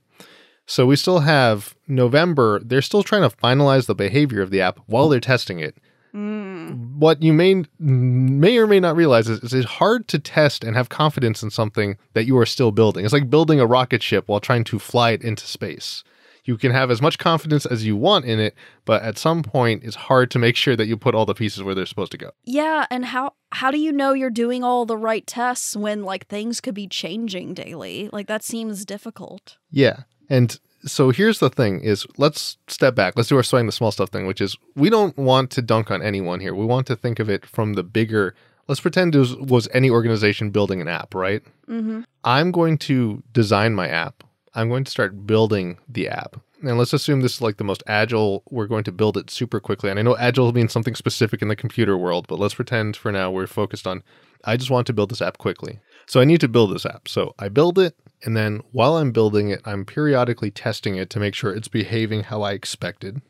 So 0.67 0.85
we 0.87 0.97
still 0.97 1.21
have 1.21 1.77
November. 1.87 2.61
They're 2.61 2.83
still 2.83 3.03
trying 3.05 3.29
to 3.29 3.37
finalize 3.37 3.87
the 3.87 3.95
behavior 3.95 4.43
of 4.43 4.51
the 4.51 4.61
app 4.61 4.81
while 4.87 5.09
they're 5.09 5.21
testing 5.21 5.61
it. 5.61 5.77
Mm. 6.15 6.97
What 6.97 7.23
you 7.23 7.33
may 7.33 7.65
may 7.79 8.57
or 8.57 8.67
may 8.67 8.81
not 8.81 8.97
realize 8.97 9.29
is, 9.29 9.41
is 9.41 9.53
it's 9.53 9.67
hard 9.67 10.09
to 10.09 10.19
test 10.19 10.65
and 10.65 10.75
have 10.75 10.89
confidence 10.89 11.43
in 11.43 11.51
something 11.51 11.99
that 12.15 12.25
you 12.25 12.37
are 12.39 12.47
still 12.47 12.73
building. 12.73 13.05
It's 13.05 13.13
like 13.13 13.31
building 13.31 13.61
a 13.61 13.67
rocket 13.67 14.03
ship 14.03 14.27
while 14.27 14.41
trying 14.41 14.65
to 14.65 14.79
fly 14.79 15.11
it 15.11 15.23
into 15.23 15.47
space. 15.47 16.03
You 16.47 16.57
can 16.57 16.73
have 16.73 16.91
as 16.91 17.03
much 17.03 17.19
confidence 17.19 17.67
as 17.67 17.85
you 17.85 17.97
want 17.97 18.25
in 18.25 18.39
it, 18.39 18.55
but 18.85 19.03
at 19.03 19.19
some 19.19 19.43
point 19.43 19.85
it's 19.85 19.97
hard 19.97 20.31
to 20.31 20.39
make 20.39 20.57
sure 20.57 20.77
that 20.77 20.87
you 20.87 20.97
put 20.97 21.15
all 21.15 21.27
the 21.27 21.35
pieces 21.35 21.63
where 21.63 21.75
they're 21.75 21.87
supposed 21.87 22.13
to 22.13 22.19
go. 22.19 22.31
Yeah, 22.45 22.87
and 22.91 23.05
how 23.05 23.35
how 23.53 23.71
do 23.71 23.79
you 23.79 23.93
know 23.93 24.13
you're 24.13 24.31
doing 24.31 24.65
all 24.65 24.87
the 24.87 24.97
right 24.97 25.27
tests 25.27 25.77
when 25.77 26.03
like 26.03 26.27
things 26.29 26.61
could 26.61 26.75
be 26.75 26.89
changing 26.89 27.55
daily? 27.55 28.09
Like 28.13 28.27
that 28.29 28.43
seems 28.43 28.85
difficult. 28.85 29.59
Yeah. 29.71 30.05
And 30.29 30.59
so 30.85 31.11
here's 31.11 31.41
the 31.41 31.51
thing 31.51 31.81
is 31.81 32.07
let's 32.17 32.57
step 32.69 32.95
back. 32.95 33.15
Let's 33.17 33.29
do 33.29 33.37
our 33.37 33.43
sweating 33.43 33.67
the 33.67 33.73
small 33.73 33.93
stuff 33.93 34.11
thing, 34.11 34.27
which 34.27 34.41
is 34.41 34.57
we 34.75 34.89
don't 34.89 35.17
want 35.19 35.51
to 35.53 35.63
dunk 35.63 35.91
on 35.91 36.03
anyone 36.03 36.41
here. 36.41 36.55
We 36.55 36.65
want 36.65 36.87
to 36.87 36.97
think 36.97 37.19
of 37.19 37.29
it 37.29 37.45
from 37.45 37.75
the 37.75 37.83
bigger 37.83 38.35
let's 38.69 38.81
pretend 38.81 39.15
it 39.15 39.19
was, 39.19 39.37
was 39.37 39.69
any 39.73 39.91
organization 39.91 40.51
building 40.51 40.81
an 40.81 40.89
app, 40.89 41.15
right? 41.15 41.43
Mm-hmm. 41.69 42.03
I'm 42.25 42.51
going 42.51 42.79
to 42.79 43.23
design 43.33 43.75
my 43.75 43.89
app. 43.89 44.25
I'm 44.57 44.69
going 44.69 44.85
to 44.85 44.91
start 44.91 45.27
building 45.27 45.79
the 45.89 46.09
app. 46.09 46.41
And 46.63 46.79
let's 46.79 46.95
assume 46.95 47.21
this 47.21 47.35
is 47.35 47.43
like 47.43 47.59
the 47.59 47.65
most 47.65 47.83
agile. 47.87 48.43
We're 48.51 48.67
going 48.67 48.85
to 48.85 48.93
build 48.93 49.19
it 49.19 49.31
super 49.31 49.61
quickly. 49.61 49.91
And 49.91 49.99
I 49.99 50.03
know 50.03 50.17
agile 50.17 50.53
means 50.53 50.73
something 50.73 50.95
specific 50.95 51.43
in 51.43 51.49
the 51.49 51.55
computer 51.55 51.97
world, 51.97 52.27
but 52.27 52.39
let's 52.39 52.55
pretend 52.55 52.97
for 52.97 53.13
now 53.13 53.31
we're 53.31 53.47
focused 53.47 53.87
on 53.87 54.03
I 54.45 54.57
just 54.57 54.71
want 54.71 54.87
to 54.87 54.93
build 54.93 55.11
this 55.11 55.21
app 55.21 55.39
quickly. 55.39 55.81
So 56.07 56.21
I 56.21 56.25
need 56.25 56.41
to 56.41 56.49
build 56.49 56.75
this 56.75 56.87
app. 56.87 57.09
So 57.09 57.35
I 57.39 57.49
build 57.49 57.79
it. 57.79 57.97
And 58.25 58.37
then 58.37 58.63
while 58.73 58.97
I'm 58.97 59.13
building 59.13 59.51
it, 59.51 59.61
I'm 59.65 59.85
periodically 59.85 60.51
testing 60.51 60.97
it 60.97 61.11
to 61.11 61.21
make 61.21 61.35
sure 61.35 61.53
it's 61.53 61.69
behaving 61.69 62.25
how 62.25 62.43
I 62.43 62.53
expected. 62.53 63.21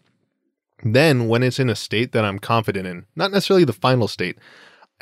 Then, 0.84 1.26
when 1.26 1.42
it's 1.42 1.58
in 1.58 1.70
a 1.70 1.74
state 1.74 2.12
that 2.12 2.24
I'm 2.24 2.38
confident 2.38 2.86
in, 2.86 3.06
not 3.16 3.32
necessarily 3.32 3.64
the 3.64 3.72
final 3.72 4.08
state, 4.08 4.38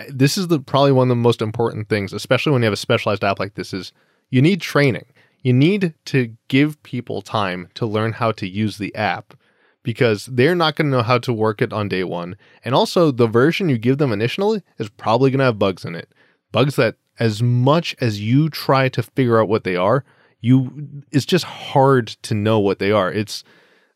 this 0.08 0.38
is 0.38 0.48
the 0.48 0.60
probably 0.60 0.92
one 0.92 1.06
of 1.06 1.16
the 1.16 1.16
most 1.16 1.42
important 1.42 1.88
things, 1.88 2.12
especially 2.12 2.52
when 2.52 2.62
you 2.62 2.66
have 2.66 2.72
a 2.72 2.76
specialized 2.76 3.24
app 3.24 3.40
like 3.40 3.54
this, 3.54 3.74
is 3.74 3.92
you 4.30 4.40
need 4.40 4.60
training. 4.60 5.04
You 5.44 5.52
need 5.52 5.94
to 6.06 6.34
give 6.48 6.82
people 6.82 7.22
time 7.22 7.68
to 7.74 7.86
learn 7.86 8.14
how 8.14 8.32
to 8.32 8.48
use 8.48 8.78
the 8.78 8.94
app 8.94 9.34
because 9.82 10.24
they're 10.24 10.54
not 10.54 10.74
going 10.74 10.90
to 10.90 10.96
know 10.96 11.02
how 11.02 11.18
to 11.18 11.32
work 11.34 11.60
it 11.60 11.70
on 11.70 11.88
day 11.88 12.02
one. 12.02 12.36
And 12.64 12.74
also, 12.74 13.10
the 13.10 13.26
version 13.26 13.68
you 13.68 13.76
give 13.76 13.98
them 13.98 14.10
initially 14.10 14.62
is 14.78 14.88
probably 14.88 15.30
going 15.30 15.40
to 15.40 15.44
have 15.44 15.58
bugs 15.58 15.84
in 15.84 15.94
it. 15.94 16.08
Bugs 16.50 16.76
that, 16.76 16.96
as 17.20 17.42
much 17.42 17.94
as 18.00 18.20
you 18.20 18.48
try 18.48 18.88
to 18.88 19.02
figure 19.02 19.38
out 19.38 19.48
what 19.48 19.64
they 19.64 19.76
are, 19.76 20.02
you 20.40 21.04
it's 21.12 21.26
just 21.26 21.44
hard 21.44 22.08
to 22.22 22.34
know 22.34 22.58
what 22.58 22.78
they 22.78 22.90
are. 22.90 23.12
It's 23.12 23.44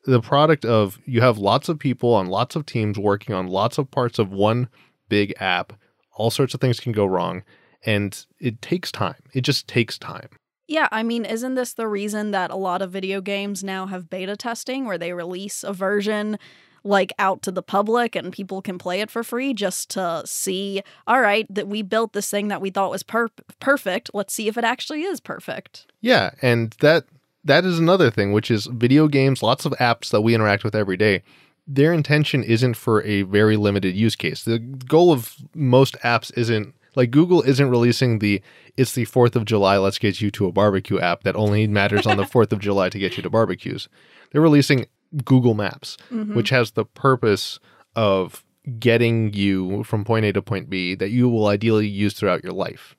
the 0.04 0.20
product 0.20 0.66
of 0.66 0.98
you 1.06 1.22
have 1.22 1.38
lots 1.38 1.70
of 1.70 1.78
people 1.78 2.14
on 2.14 2.26
lots 2.26 2.56
of 2.56 2.66
teams 2.66 2.98
working 2.98 3.34
on 3.34 3.46
lots 3.46 3.78
of 3.78 3.90
parts 3.90 4.18
of 4.18 4.30
one 4.30 4.68
big 5.08 5.34
app. 5.40 5.72
All 6.12 6.30
sorts 6.30 6.52
of 6.52 6.60
things 6.60 6.78
can 6.78 6.92
go 6.92 7.06
wrong, 7.06 7.42
and 7.86 8.24
it 8.38 8.60
takes 8.60 8.92
time. 8.92 9.22
It 9.32 9.42
just 9.42 9.66
takes 9.66 9.98
time. 9.98 10.28
Yeah, 10.68 10.88
I 10.92 11.02
mean, 11.02 11.24
isn't 11.24 11.54
this 11.54 11.72
the 11.72 11.88
reason 11.88 12.30
that 12.32 12.50
a 12.50 12.56
lot 12.56 12.82
of 12.82 12.92
video 12.92 13.22
games 13.22 13.64
now 13.64 13.86
have 13.86 14.10
beta 14.10 14.36
testing 14.36 14.84
where 14.84 14.98
they 14.98 15.14
release 15.14 15.64
a 15.64 15.72
version 15.72 16.38
like 16.84 17.12
out 17.18 17.42
to 17.42 17.50
the 17.50 17.62
public 17.62 18.14
and 18.14 18.32
people 18.32 18.62
can 18.62 18.78
play 18.78 19.00
it 19.00 19.10
for 19.10 19.24
free 19.24 19.52
just 19.54 19.90
to 19.90 20.22
see, 20.24 20.82
all 21.06 21.20
right, 21.20 21.46
that 21.52 21.68
we 21.68 21.82
built 21.82 22.12
this 22.12 22.30
thing 22.30 22.48
that 22.48 22.60
we 22.60 22.70
thought 22.70 22.90
was 22.90 23.02
per- 23.02 23.30
perfect. 23.60 24.10
Let's 24.14 24.34
see 24.34 24.46
if 24.46 24.56
it 24.56 24.64
actually 24.64 25.02
is 25.02 25.20
perfect. 25.20 25.86
Yeah, 26.00 26.30
and 26.42 26.76
that 26.80 27.04
that 27.44 27.64
is 27.64 27.78
another 27.78 28.10
thing, 28.10 28.32
which 28.32 28.50
is 28.50 28.66
video 28.66 29.08
games, 29.08 29.42
lots 29.42 29.64
of 29.64 29.72
apps 29.72 30.10
that 30.10 30.20
we 30.20 30.34
interact 30.34 30.64
with 30.64 30.74
every 30.74 30.96
day. 30.96 31.22
Their 31.66 31.92
intention 31.92 32.42
isn't 32.44 32.74
for 32.74 33.02
a 33.02 33.22
very 33.22 33.56
limited 33.56 33.94
use 33.94 34.16
case. 34.16 34.44
The 34.44 34.58
goal 34.58 35.12
of 35.12 35.34
most 35.54 35.96
apps 36.04 36.36
isn't 36.36 36.74
like 36.98 37.10
Google 37.10 37.40
isn't 37.42 37.70
releasing 37.70 38.18
the 38.18 38.42
it's 38.76 38.92
the 38.92 39.06
4th 39.06 39.36
of 39.36 39.44
July, 39.46 39.78
let's 39.78 39.98
get 39.98 40.20
you 40.20 40.30
to 40.32 40.46
a 40.46 40.52
barbecue 40.52 40.98
app 40.98 41.22
that 41.22 41.36
only 41.36 41.66
matters 41.66 42.06
on 42.06 42.16
the 42.18 42.24
4th 42.34 42.52
of 42.52 42.58
July 42.58 42.88
to 42.90 42.98
get 42.98 43.16
you 43.16 43.22
to 43.22 43.30
barbecues. 43.30 43.88
They're 44.30 44.42
releasing 44.42 44.86
Google 45.24 45.54
Maps, 45.54 45.96
Mhm. 46.12 46.34
which 46.34 46.50
has 46.50 46.72
the 46.72 46.84
purpose 46.84 47.58
of 47.96 48.44
getting 48.78 49.32
you 49.32 49.82
from 49.84 50.04
point 50.04 50.26
A 50.26 50.32
to 50.32 50.42
point 50.42 50.68
B 50.68 50.94
that 50.94 51.10
you 51.10 51.28
will 51.28 51.46
ideally 51.46 51.88
use 51.88 52.12
throughout 52.14 52.42
your 52.44 52.52
life. 52.52 52.94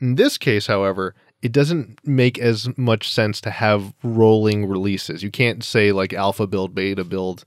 In 0.00 0.14
this 0.14 0.38
case, 0.38 0.66
however, 0.68 1.14
it 1.42 1.50
doesn't 1.50 1.98
make 2.06 2.38
as 2.38 2.68
much 2.78 3.10
sense 3.10 3.40
to 3.40 3.50
have 3.50 3.92
rolling 4.04 4.66
releases. 4.66 5.22
You 5.24 5.30
can't 5.30 5.64
say 5.64 5.90
like 5.90 6.12
alpha 6.12 6.46
build, 6.46 6.74
beta 6.74 7.02
build 7.02 7.44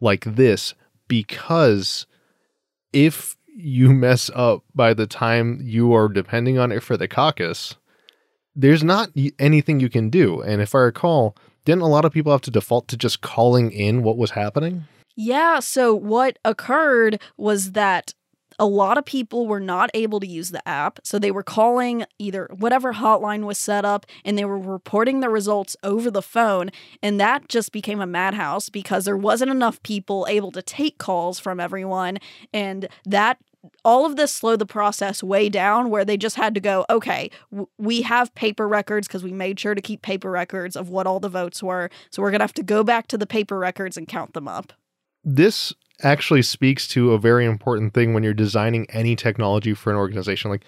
like 0.00 0.24
this 0.24 0.72
because 1.08 2.06
if 2.92 3.36
you 3.54 3.92
mess 3.92 4.30
up 4.34 4.64
by 4.74 4.94
the 4.94 5.06
time 5.06 5.60
you 5.62 5.94
are 5.94 6.08
depending 6.08 6.58
on 6.58 6.72
it 6.72 6.82
for 6.82 6.96
the 6.96 7.08
caucus, 7.08 7.76
there's 8.54 8.84
not 8.84 9.10
anything 9.38 9.80
you 9.80 9.88
can 9.88 10.10
do. 10.10 10.40
And 10.40 10.60
if 10.60 10.74
I 10.74 10.78
recall, 10.78 11.36
didn't 11.64 11.82
a 11.82 11.88
lot 11.88 12.04
of 12.04 12.12
people 12.12 12.32
have 12.32 12.40
to 12.42 12.50
default 12.50 12.88
to 12.88 12.96
just 12.96 13.20
calling 13.20 13.70
in 13.70 14.02
what 14.02 14.16
was 14.16 14.32
happening? 14.32 14.84
Yeah, 15.16 15.60
so 15.60 15.94
what 15.94 16.38
occurred 16.44 17.20
was 17.36 17.72
that 17.72 18.14
a 18.58 18.66
lot 18.66 18.98
of 18.98 19.04
people 19.04 19.46
were 19.46 19.60
not 19.60 19.90
able 19.94 20.20
to 20.20 20.26
use 20.26 20.50
the 20.50 20.66
app. 20.68 21.00
So 21.02 21.18
they 21.18 21.30
were 21.30 21.42
calling 21.42 22.04
either 22.18 22.48
whatever 22.56 22.94
hotline 22.94 23.44
was 23.44 23.58
set 23.58 23.84
up 23.84 24.06
and 24.24 24.38
they 24.38 24.44
were 24.44 24.58
reporting 24.58 25.20
the 25.20 25.28
results 25.28 25.76
over 25.82 26.10
the 26.10 26.22
phone. 26.22 26.70
And 27.02 27.20
that 27.20 27.48
just 27.48 27.72
became 27.72 28.00
a 28.00 28.06
madhouse 28.06 28.68
because 28.68 29.04
there 29.04 29.16
wasn't 29.16 29.50
enough 29.50 29.82
people 29.82 30.26
able 30.28 30.52
to 30.52 30.62
take 30.62 30.98
calls 30.98 31.38
from 31.38 31.60
everyone. 31.60 32.18
And 32.52 32.88
that 33.04 33.38
all 33.84 34.04
of 34.06 34.16
this 34.16 34.32
slowed 34.32 34.58
the 34.58 34.66
process 34.66 35.22
way 35.22 35.48
down 35.48 35.90
where 35.90 36.04
they 36.04 36.16
just 36.16 36.36
had 36.36 36.54
to 36.54 36.60
go 36.60 36.84
okay 36.90 37.30
w- 37.50 37.68
we 37.78 38.02
have 38.02 38.34
paper 38.34 38.68
records 38.68 39.06
because 39.06 39.24
we 39.24 39.32
made 39.32 39.58
sure 39.58 39.74
to 39.74 39.80
keep 39.80 40.02
paper 40.02 40.30
records 40.30 40.76
of 40.76 40.90
what 40.90 41.06
all 41.06 41.20
the 41.20 41.28
votes 41.28 41.62
were 41.62 41.90
so 42.10 42.20
we're 42.20 42.30
going 42.30 42.40
to 42.40 42.44
have 42.44 42.52
to 42.52 42.62
go 42.62 42.84
back 42.84 43.06
to 43.06 43.16
the 43.16 43.26
paper 43.26 43.58
records 43.58 43.96
and 43.96 44.06
count 44.06 44.34
them 44.34 44.46
up 44.46 44.72
this 45.24 45.72
actually 46.02 46.42
speaks 46.42 46.88
to 46.88 47.12
a 47.12 47.18
very 47.18 47.44
important 47.44 47.94
thing 47.94 48.12
when 48.12 48.22
you're 48.22 48.34
designing 48.34 48.86
any 48.90 49.14
technology 49.16 49.74
for 49.74 49.90
an 49.90 49.96
organization 49.96 50.50
like 50.50 50.64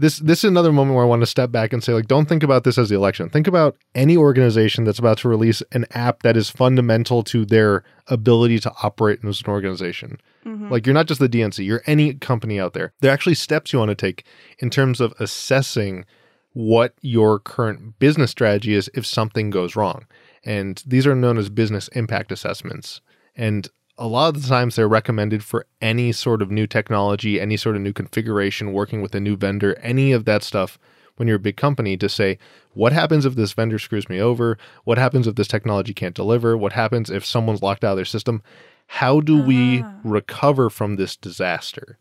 this 0.00 0.18
this 0.20 0.38
is 0.38 0.48
another 0.48 0.72
moment 0.72 0.96
where 0.96 1.04
I 1.04 1.08
want 1.08 1.20
to 1.20 1.26
step 1.26 1.52
back 1.52 1.74
and 1.74 1.84
say 1.84 1.92
like 1.92 2.06
don't 2.06 2.26
think 2.26 2.42
about 2.42 2.64
this 2.64 2.78
as 2.78 2.88
the 2.88 2.94
election. 2.94 3.28
Think 3.28 3.46
about 3.46 3.76
any 3.94 4.16
organization 4.16 4.84
that's 4.84 4.98
about 4.98 5.18
to 5.18 5.28
release 5.28 5.62
an 5.72 5.84
app 5.90 6.22
that 6.22 6.38
is 6.38 6.48
fundamental 6.48 7.22
to 7.24 7.44
their 7.44 7.84
ability 8.06 8.58
to 8.60 8.72
operate 8.82 9.22
as 9.22 9.42
an 9.42 9.48
organization. 9.48 10.18
Mhm. 10.46 10.70
Like 10.70 10.86
you're 10.86 10.94
not 10.94 11.06
just 11.06 11.20
the 11.20 11.28
DNC, 11.28 11.64
you're 11.64 11.82
any 11.86 12.14
company 12.14 12.58
out 12.58 12.72
there. 12.72 12.92
There 13.00 13.10
are 13.10 13.14
actually 13.14 13.34
steps 13.34 13.74
you 13.74 13.78
want 13.78 13.90
to 13.90 13.94
take 13.94 14.24
in 14.58 14.70
terms 14.70 15.02
of 15.02 15.12
assessing 15.20 16.06
what 16.54 16.94
your 17.02 17.38
current 17.38 17.98
business 17.98 18.30
strategy 18.30 18.74
is 18.74 18.90
if 18.94 19.04
something 19.04 19.50
goes 19.50 19.76
wrong. 19.76 20.06
And 20.44 20.82
these 20.86 21.06
are 21.06 21.14
known 21.14 21.36
as 21.36 21.50
business 21.50 21.88
impact 21.88 22.32
assessments. 22.32 23.02
And 23.36 23.68
a 24.00 24.06
lot 24.06 24.34
of 24.34 24.42
the 24.42 24.48
times 24.48 24.74
they're 24.76 24.88
recommended 24.88 25.44
for 25.44 25.66
any 25.82 26.10
sort 26.10 26.40
of 26.42 26.50
new 26.50 26.66
technology, 26.66 27.38
any 27.40 27.56
sort 27.56 27.76
of 27.76 27.82
new 27.82 27.92
configuration, 27.92 28.72
working 28.72 29.02
with 29.02 29.14
a 29.14 29.20
new 29.20 29.36
vendor, 29.36 29.78
any 29.82 30.10
of 30.12 30.24
that 30.24 30.42
stuff 30.42 30.78
when 31.16 31.28
you're 31.28 31.36
a 31.36 31.40
big 31.40 31.58
company 31.58 31.98
to 31.98 32.08
say, 32.08 32.38
what 32.72 32.92
happens 32.94 33.26
if 33.26 33.34
this 33.34 33.52
vendor 33.52 33.78
screws 33.78 34.08
me 34.08 34.18
over? 34.18 34.56
What 34.84 34.96
happens 34.96 35.26
if 35.26 35.34
this 35.34 35.48
technology 35.48 35.92
can't 35.92 36.14
deliver? 36.14 36.56
What 36.56 36.72
happens 36.72 37.10
if 37.10 37.26
someone's 37.26 37.60
locked 37.62 37.84
out 37.84 37.90
of 37.92 37.96
their 37.96 38.06
system? 38.06 38.42
How 38.86 39.20
do 39.20 39.40
we 39.42 39.82
Ah. 39.82 39.92
recover 40.02 40.70
from 40.70 40.96
this 40.96 41.14
disaster? 41.16 41.98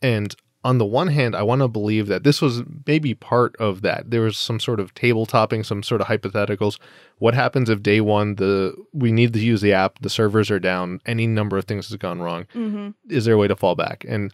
And 0.00 0.34
on 0.64 0.78
the 0.78 0.86
one 0.86 1.08
hand, 1.08 1.36
I 1.36 1.42
want 1.42 1.60
to 1.60 1.68
believe 1.68 2.06
that 2.06 2.24
this 2.24 2.40
was 2.40 2.62
maybe 2.86 3.14
part 3.14 3.54
of 3.56 3.82
that. 3.82 4.10
There 4.10 4.22
was 4.22 4.38
some 4.38 4.58
sort 4.58 4.80
of 4.80 4.94
table 4.94 5.26
topping, 5.26 5.62
some 5.62 5.82
sort 5.82 6.00
of 6.00 6.06
hypotheticals. 6.06 6.78
What 7.18 7.34
happens 7.34 7.68
if 7.68 7.82
day 7.82 8.00
one 8.00 8.36
the 8.36 8.74
we 8.92 9.12
need 9.12 9.34
to 9.34 9.38
use 9.40 9.60
the 9.60 9.74
app, 9.74 9.98
the 10.00 10.08
servers 10.10 10.50
are 10.50 10.58
down, 10.58 11.00
any 11.04 11.26
number 11.26 11.58
of 11.58 11.66
things 11.66 11.88
has 11.88 11.96
gone 11.98 12.20
wrong? 12.22 12.46
hmm 12.52 12.90
Is 13.08 13.26
there 13.26 13.34
a 13.34 13.38
way 13.38 13.48
to 13.48 13.56
fall 13.56 13.74
back? 13.74 14.04
And 14.08 14.32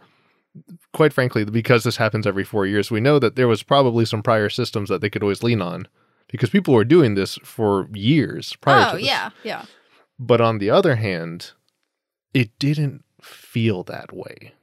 quite 0.93 1.13
frankly, 1.13 1.43
because 1.45 1.83
this 1.83 1.97
happens 1.97 2.25
every 2.25 2.43
four 2.43 2.65
years, 2.65 2.89
we 2.89 2.99
know 3.01 3.19
that 3.19 3.35
there 3.35 3.47
was 3.47 3.63
probably 3.63 4.05
some 4.05 4.23
prior 4.23 4.49
systems 4.49 4.89
that 4.89 5.01
they 5.01 5.09
could 5.09 5.23
always 5.23 5.43
lean 5.43 5.61
on 5.61 5.87
because 6.27 6.49
people 6.49 6.73
were 6.73 6.85
doing 6.85 7.15
this 7.15 7.37
for 7.43 7.87
years 7.93 8.55
prior 8.61 8.85
Oh 8.87 8.91
to 8.91 8.97
this. 8.97 9.05
yeah, 9.05 9.29
yeah. 9.43 9.65
But 10.17 10.39
on 10.41 10.59
the 10.59 10.69
other 10.69 10.95
hand, 10.95 11.51
it 12.33 12.57
didn't 12.59 13.03
feel 13.21 13.83
that 13.83 14.13
way. 14.13 14.53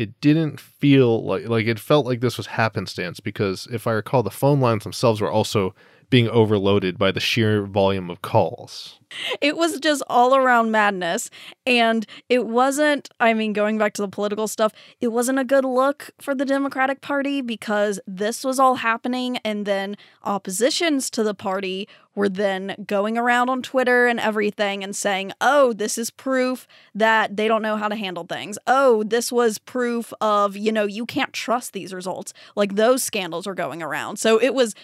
It 0.00 0.18
didn't 0.22 0.58
feel 0.58 1.22
like 1.22 1.46
like 1.46 1.66
it 1.66 1.78
felt 1.78 2.06
like 2.06 2.20
this 2.20 2.38
was 2.38 2.46
happenstance 2.46 3.20
because 3.20 3.68
if 3.70 3.86
I 3.86 3.92
recall, 3.92 4.22
the 4.22 4.30
phone 4.30 4.58
lines 4.58 4.84
themselves 4.84 5.20
were 5.20 5.30
also 5.30 5.74
being 6.10 6.28
overloaded 6.28 6.98
by 6.98 7.12
the 7.12 7.20
sheer 7.20 7.64
volume 7.64 8.10
of 8.10 8.20
calls. 8.20 8.98
It 9.40 9.56
was 9.56 9.80
just 9.80 10.02
all 10.08 10.36
around 10.36 10.70
madness. 10.70 11.30
And 11.66 12.06
it 12.28 12.46
wasn't, 12.46 13.08
I 13.18 13.34
mean, 13.34 13.52
going 13.52 13.78
back 13.78 13.92
to 13.94 14.02
the 14.02 14.08
political 14.08 14.46
stuff, 14.46 14.72
it 15.00 15.08
wasn't 15.08 15.38
a 15.38 15.44
good 15.44 15.64
look 15.64 16.10
for 16.20 16.34
the 16.34 16.44
Democratic 16.44 17.00
Party 17.00 17.40
because 17.40 17.98
this 18.06 18.44
was 18.44 18.58
all 18.58 18.76
happening. 18.76 19.38
And 19.38 19.66
then 19.66 19.96
oppositions 20.22 21.10
to 21.10 21.22
the 21.22 21.34
party 21.34 21.88
were 22.14 22.28
then 22.28 22.84
going 22.86 23.16
around 23.16 23.48
on 23.48 23.62
Twitter 23.62 24.06
and 24.06 24.20
everything 24.20 24.84
and 24.84 24.94
saying, 24.94 25.32
oh, 25.40 25.72
this 25.72 25.96
is 25.96 26.10
proof 26.10 26.66
that 26.94 27.36
they 27.36 27.48
don't 27.48 27.62
know 27.62 27.76
how 27.76 27.88
to 27.88 27.96
handle 27.96 28.24
things. 28.24 28.58
Oh, 28.66 29.02
this 29.04 29.32
was 29.32 29.58
proof 29.58 30.12
of, 30.20 30.56
you 30.56 30.70
know, 30.72 30.84
you 30.84 31.06
can't 31.06 31.32
trust 31.32 31.72
these 31.72 31.94
results. 31.94 32.32
Like 32.56 32.74
those 32.74 33.02
scandals 33.02 33.46
were 33.46 33.54
going 33.54 33.82
around. 33.82 34.18
So 34.18 34.40
it 34.40 34.54
was, 34.54 34.74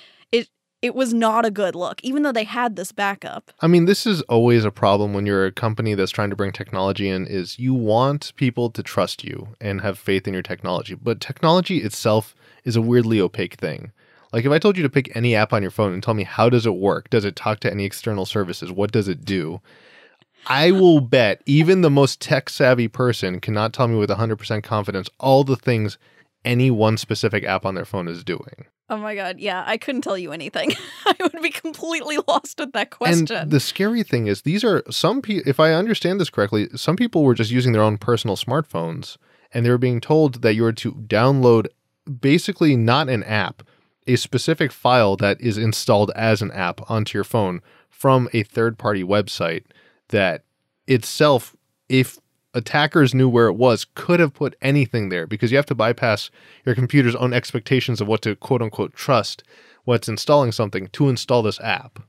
it, 0.87 0.95
was 0.95 1.13
not 1.13 1.45
a 1.45 1.51
good 1.51 1.75
look, 1.75 2.01
even 2.03 2.23
though 2.23 2.33
they 2.33 2.45
had 2.45 2.77
this 2.77 2.93
backup. 2.93 3.51
I 3.61 3.67
mean, 3.67 3.85
this 3.85 4.07
is 4.07 4.23
always 4.23 4.65
a 4.65 4.71
problem 4.71 5.13
when 5.13 5.27
you're 5.27 5.47
a 5.47 5.53
company 5.53 5.95
that's 5.95 6.11
trying 6.11 6.31
to 6.31 6.37
bring 6.37 6.53
technology 6.53 7.09
in 7.09 7.27
is 7.27 7.59
you 7.59 7.75
want 7.75 8.33
people 8.37 8.71
to 8.71 8.83
trust 8.83 9.25
you 9.25 9.49
and 9.61 9.81
have 9.83 9.99
faith 9.99 10.27
in 10.27 10.33
your 10.33 10.43
technology. 10.43 10.95
But 10.95 11.21
technology 11.21 11.79
itself 11.79 12.35
is 12.65 12.77
a 12.77 12.83
weirdly 12.83 13.21
opaque 13.21 13.55
thing. 13.55 13.93
Like 14.33 14.45
if 14.45 14.53
I 14.53 14.59
told 14.59 14.77
you 14.77 14.83
to 14.83 14.91
pick 14.91 15.15
any 15.17 15.35
app 15.35 15.53
on 15.53 15.63
your 15.63 15.71
phone 15.71 15.93
and 15.93 16.03
tell 16.03 16.15
me 16.15 16.25
how 16.25 16.49
does 16.49 16.67
it 16.67 16.77
work? 16.77 17.11
Does 17.11 17.25
it 17.25 17.37
talk 17.37 17.61
to 17.61 17.71
any 17.71 17.85
external 17.85 18.27
services? 18.27 18.73
What 18.73 18.93
does 18.93 19.09
it 19.09 19.25
do? 19.25 19.61
I 20.47 20.71
will 20.71 21.01
bet 21.01 21.43
even 21.47 21.81
the 21.81 21.91
most 21.91 22.21
tech 22.21 22.49
savvy 22.49 22.87
person 22.87 23.41
cannot 23.41 23.73
tell 23.73 23.89
me 23.89 23.97
with 23.97 24.11
100% 24.11 24.63
confidence 24.63 25.09
all 25.19 25.43
the 25.43 25.57
things 25.57 25.99
any 26.45 26.71
one 26.71 26.97
specific 26.97 27.45
app 27.45 27.67
on 27.67 27.75
their 27.75 27.85
phone 27.85 28.09
is 28.09 28.23
doing. 28.23 28.67
Oh 28.89 28.97
my 28.97 29.17
god, 29.17 29.41
yeah, 29.41 29.65
I 29.67 29.79
couldn't 29.79 30.03
tell 30.03 30.17
you 30.17 30.33
anything. 30.33 30.73
I 31.07 31.15
would 31.21 31.43
be 31.43 31.51
completely 31.51 32.19
lost 32.29 32.59
with 32.61 32.73
that 32.73 32.91
question. 32.91 33.37
And 33.37 33.51
the 33.51 33.59
scary 33.59 34.03
thing 34.05 34.29
is, 34.29 34.43
these 34.43 34.63
are 34.63 34.83
some 34.91 35.23
people. 35.23 35.49
If 35.49 35.59
I 35.59 35.73
understand 35.73 36.21
this 36.21 36.31
correctly, 36.31 36.69
some 36.77 36.95
people 36.95 37.25
were 37.25 37.35
just 37.35 37.51
using 37.51 37.73
their 37.73 37.83
own 37.83 37.99
personal 37.99 38.37
smartphones, 38.37 39.17
and 39.53 39.67
they 39.67 39.71
were 39.71 39.79
being 39.79 40.01
told 40.01 40.43
that 40.43 40.55
you 40.55 40.63
were 40.63 40.73
to 40.75 40.93
download 40.93 41.67
basically 42.21 42.77
not 42.77 43.09
an 43.09 43.25
app, 43.25 43.63
a 44.07 44.15
specific 44.15 44.71
file 44.71 45.17
that 45.17 45.41
is 45.41 45.59
installed 45.59 46.13
as 46.15 46.41
an 46.41 46.53
app 46.53 46.89
onto 46.89 47.19
your 47.19 47.25
phone 47.25 47.61
from 47.91 48.29
a 48.33 48.45
third-party 48.45 49.03
website 49.03 49.65
that 50.11 50.45
itself, 50.87 51.57
if 51.89 52.19
attackers 52.57 53.15
knew 53.15 53.29
where 53.29 53.47
it 53.47 53.55
was, 53.55 53.87
could 53.95 54.19
have 54.19 54.35
put 54.35 54.57
anything 54.63 55.11
there 55.11 55.27
because 55.27 55.51
you 55.53 55.57
have 55.59 55.67
to 55.67 55.75
bypass 55.75 56.31
your 56.65 56.75
computer's 56.75 57.15
own 57.15 57.33
expectations 57.33 58.01
of 58.01 58.09
what 58.09 58.23
to 58.23 58.35
quote 58.35 58.63
unquote 58.63 58.95
trust 58.95 59.45
what's 59.85 60.09
installing 60.09 60.51
something 60.51 60.89
to 60.89 61.09
install 61.09 61.43
this 61.43 61.61
app. 61.61 62.03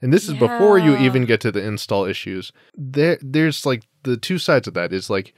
And 0.00 0.12
this 0.12 0.26
is 0.26 0.34
before 0.34 0.78
you 0.78 0.96
even 0.96 1.26
get 1.26 1.42
to 1.42 1.52
the 1.52 1.62
install 1.62 2.06
issues. 2.06 2.52
There 2.74 3.18
there's 3.20 3.66
like 3.66 3.82
the 4.04 4.16
two 4.16 4.38
sides 4.38 4.66
of 4.66 4.72
that 4.74 4.94
is 4.94 5.10
like 5.10 5.34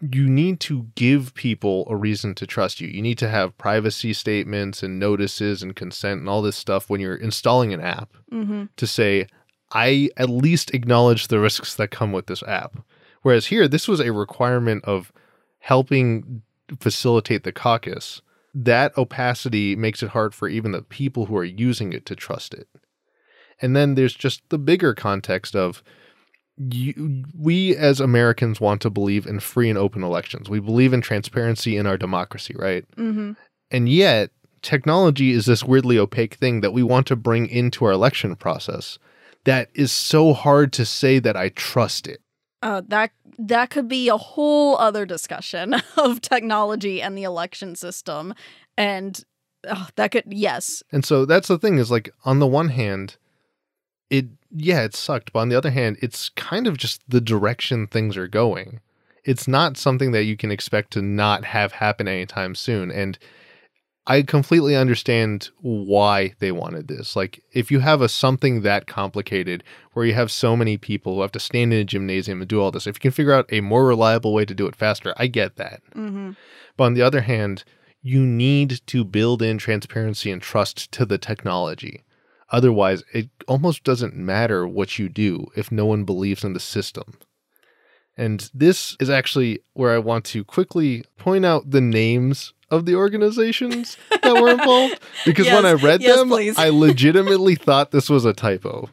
you 0.00 0.28
need 0.28 0.58
to 0.60 0.88
give 0.94 1.34
people 1.34 1.86
a 1.88 1.94
reason 1.94 2.34
to 2.36 2.46
trust 2.46 2.80
you. 2.80 2.88
You 2.88 3.02
need 3.02 3.18
to 3.18 3.28
have 3.28 3.56
privacy 3.58 4.14
statements 4.14 4.82
and 4.82 4.98
notices 4.98 5.62
and 5.62 5.76
consent 5.76 6.20
and 6.20 6.28
all 6.28 6.42
this 6.42 6.56
stuff 6.56 6.88
when 6.88 7.00
you're 7.00 7.14
installing 7.14 7.72
an 7.72 7.80
app 7.80 8.16
hmm 8.30 8.64
to 8.76 8.86
say, 8.86 9.26
I 9.72 10.08
at 10.16 10.30
least 10.30 10.72
acknowledge 10.74 11.28
the 11.28 11.40
risks 11.40 11.74
that 11.74 11.90
come 11.90 12.12
with 12.12 12.26
this 12.26 12.42
app. 12.44 12.78
Whereas 13.22 13.46
here, 13.46 13.68
this 13.68 13.88
was 13.88 14.00
a 14.00 14.12
requirement 14.12 14.84
of 14.84 15.12
helping 15.60 16.42
facilitate 16.80 17.44
the 17.44 17.52
caucus. 17.52 18.20
That 18.54 18.96
opacity 18.98 19.76
makes 19.76 20.02
it 20.02 20.10
hard 20.10 20.34
for 20.34 20.48
even 20.48 20.72
the 20.72 20.82
people 20.82 21.26
who 21.26 21.36
are 21.36 21.44
using 21.44 21.92
it 21.92 22.04
to 22.06 22.16
trust 22.16 22.52
it. 22.52 22.68
And 23.60 23.76
then 23.76 23.94
there's 23.94 24.14
just 24.14 24.42
the 24.48 24.58
bigger 24.58 24.94
context 24.94 25.54
of 25.54 25.82
you, 26.58 27.24
we 27.38 27.74
as 27.76 28.00
Americans 28.00 28.60
want 28.60 28.82
to 28.82 28.90
believe 28.90 29.26
in 29.26 29.40
free 29.40 29.70
and 29.70 29.78
open 29.78 30.02
elections. 30.02 30.50
We 30.50 30.60
believe 30.60 30.92
in 30.92 31.00
transparency 31.00 31.76
in 31.76 31.86
our 31.86 31.96
democracy, 31.96 32.54
right? 32.58 32.84
hmm 32.96 33.32
And 33.70 33.88
yet, 33.88 34.30
technology 34.60 35.30
is 35.30 35.46
this 35.46 35.64
weirdly 35.64 35.98
opaque 35.98 36.34
thing 36.34 36.60
that 36.60 36.72
we 36.72 36.82
want 36.82 37.06
to 37.08 37.16
bring 37.16 37.46
into 37.46 37.84
our 37.84 37.92
election 37.92 38.36
process 38.36 38.98
that 39.44 39.70
is 39.74 39.90
so 39.90 40.32
hard 40.32 40.72
to 40.74 40.84
say 40.84 41.18
that 41.18 41.36
I 41.36 41.48
trust 41.50 42.06
it. 42.06 42.20
Uh, 42.62 42.80
that 42.86 43.10
that 43.38 43.70
could 43.70 43.88
be 43.88 44.08
a 44.08 44.16
whole 44.16 44.76
other 44.78 45.04
discussion 45.04 45.74
of 45.96 46.20
technology 46.20 47.02
and 47.02 47.18
the 47.18 47.24
election 47.24 47.74
system, 47.74 48.34
and 48.76 49.24
oh, 49.68 49.88
that 49.96 50.12
could 50.12 50.24
yes, 50.28 50.82
And 50.92 51.04
so 51.04 51.24
that's 51.24 51.48
the 51.48 51.58
thing 51.58 51.78
is 51.78 51.90
like 51.90 52.10
on 52.24 52.38
the 52.38 52.46
one 52.46 52.68
hand, 52.68 53.16
it 54.10 54.26
yeah, 54.54 54.82
it 54.82 54.94
sucked, 54.94 55.32
but 55.32 55.40
on 55.40 55.48
the 55.48 55.56
other 55.56 55.70
hand, 55.70 55.98
it's 56.00 56.28
kind 56.30 56.66
of 56.66 56.76
just 56.76 57.00
the 57.08 57.20
direction 57.20 57.86
things 57.86 58.16
are 58.16 58.28
going. 58.28 58.80
It's 59.24 59.48
not 59.48 59.76
something 59.76 60.12
that 60.12 60.24
you 60.24 60.36
can 60.36 60.50
expect 60.50 60.92
to 60.92 61.02
not 61.02 61.44
have 61.44 61.72
happen 61.72 62.08
anytime 62.08 62.54
soon. 62.54 62.90
And 62.90 63.18
I 64.06 64.22
completely 64.22 64.74
understand 64.74 65.50
why 65.60 66.34
they 66.40 66.50
wanted 66.50 66.88
this. 66.88 67.14
Like 67.14 67.42
if 67.52 67.70
you 67.70 67.80
have 67.80 68.00
a 68.02 68.08
something 68.08 68.62
that 68.62 68.86
complicated 68.86 69.62
where 69.92 70.04
you 70.04 70.14
have 70.14 70.32
so 70.32 70.56
many 70.56 70.76
people 70.76 71.14
who 71.14 71.22
have 71.22 71.32
to 71.32 71.40
stand 71.40 71.72
in 71.72 71.80
a 71.80 71.84
gymnasium 71.84 72.40
and 72.40 72.48
do 72.48 72.60
all 72.60 72.72
this, 72.72 72.86
if 72.86 72.96
you 72.96 73.00
can 73.00 73.12
figure 73.12 73.32
out 73.32 73.46
a 73.50 73.60
more 73.60 73.86
reliable 73.86 74.34
way 74.34 74.44
to 74.44 74.54
do 74.54 74.66
it 74.66 74.74
faster, 74.74 75.14
I 75.16 75.28
get 75.28 75.56
that. 75.56 75.82
hmm 75.92 76.32
But 76.76 76.84
on 76.84 76.94
the 76.94 77.02
other 77.02 77.20
hand, 77.20 77.64
you 78.02 78.26
need 78.26 78.80
to 78.88 79.04
build 79.04 79.40
in 79.40 79.58
transparency 79.58 80.32
and 80.32 80.42
trust 80.42 80.90
to 80.92 81.06
the 81.06 81.18
technology. 81.18 82.02
Otherwise, 82.50 83.04
it 83.14 83.30
almost 83.46 83.84
doesn't 83.84 84.14
matter 84.14 84.66
what 84.66 84.98
you 84.98 85.08
do 85.08 85.46
if 85.56 85.70
no 85.70 85.86
one 85.86 86.04
believes 86.04 86.42
in 86.42 86.52
the 86.52 86.60
system. 86.60 87.18
And 88.16 88.50
this 88.52 88.96
is 89.00 89.08
actually 89.08 89.60
where 89.72 89.94
I 89.94 89.98
want 89.98 90.24
to 90.26 90.44
quickly 90.44 91.04
point 91.18 91.46
out 91.46 91.70
the 91.70 91.80
names 91.80 92.52
of 92.70 92.86
the 92.86 92.94
organizations 92.94 93.96
that 94.22 94.34
were 94.34 94.50
involved. 94.50 95.00
Because 95.24 95.46
when 95.46 95.66
I 95.66 95.72
read 95.72 96.02
yes, 96.02 96.18
them. 96.18 96.32
I 96.56 96.68
legitimately 96.70 97.54
thought 97.54 97.90
this 97.90 98.10
was 98.10 98.24
a 98.24 98.32
typo. 98.32 98.90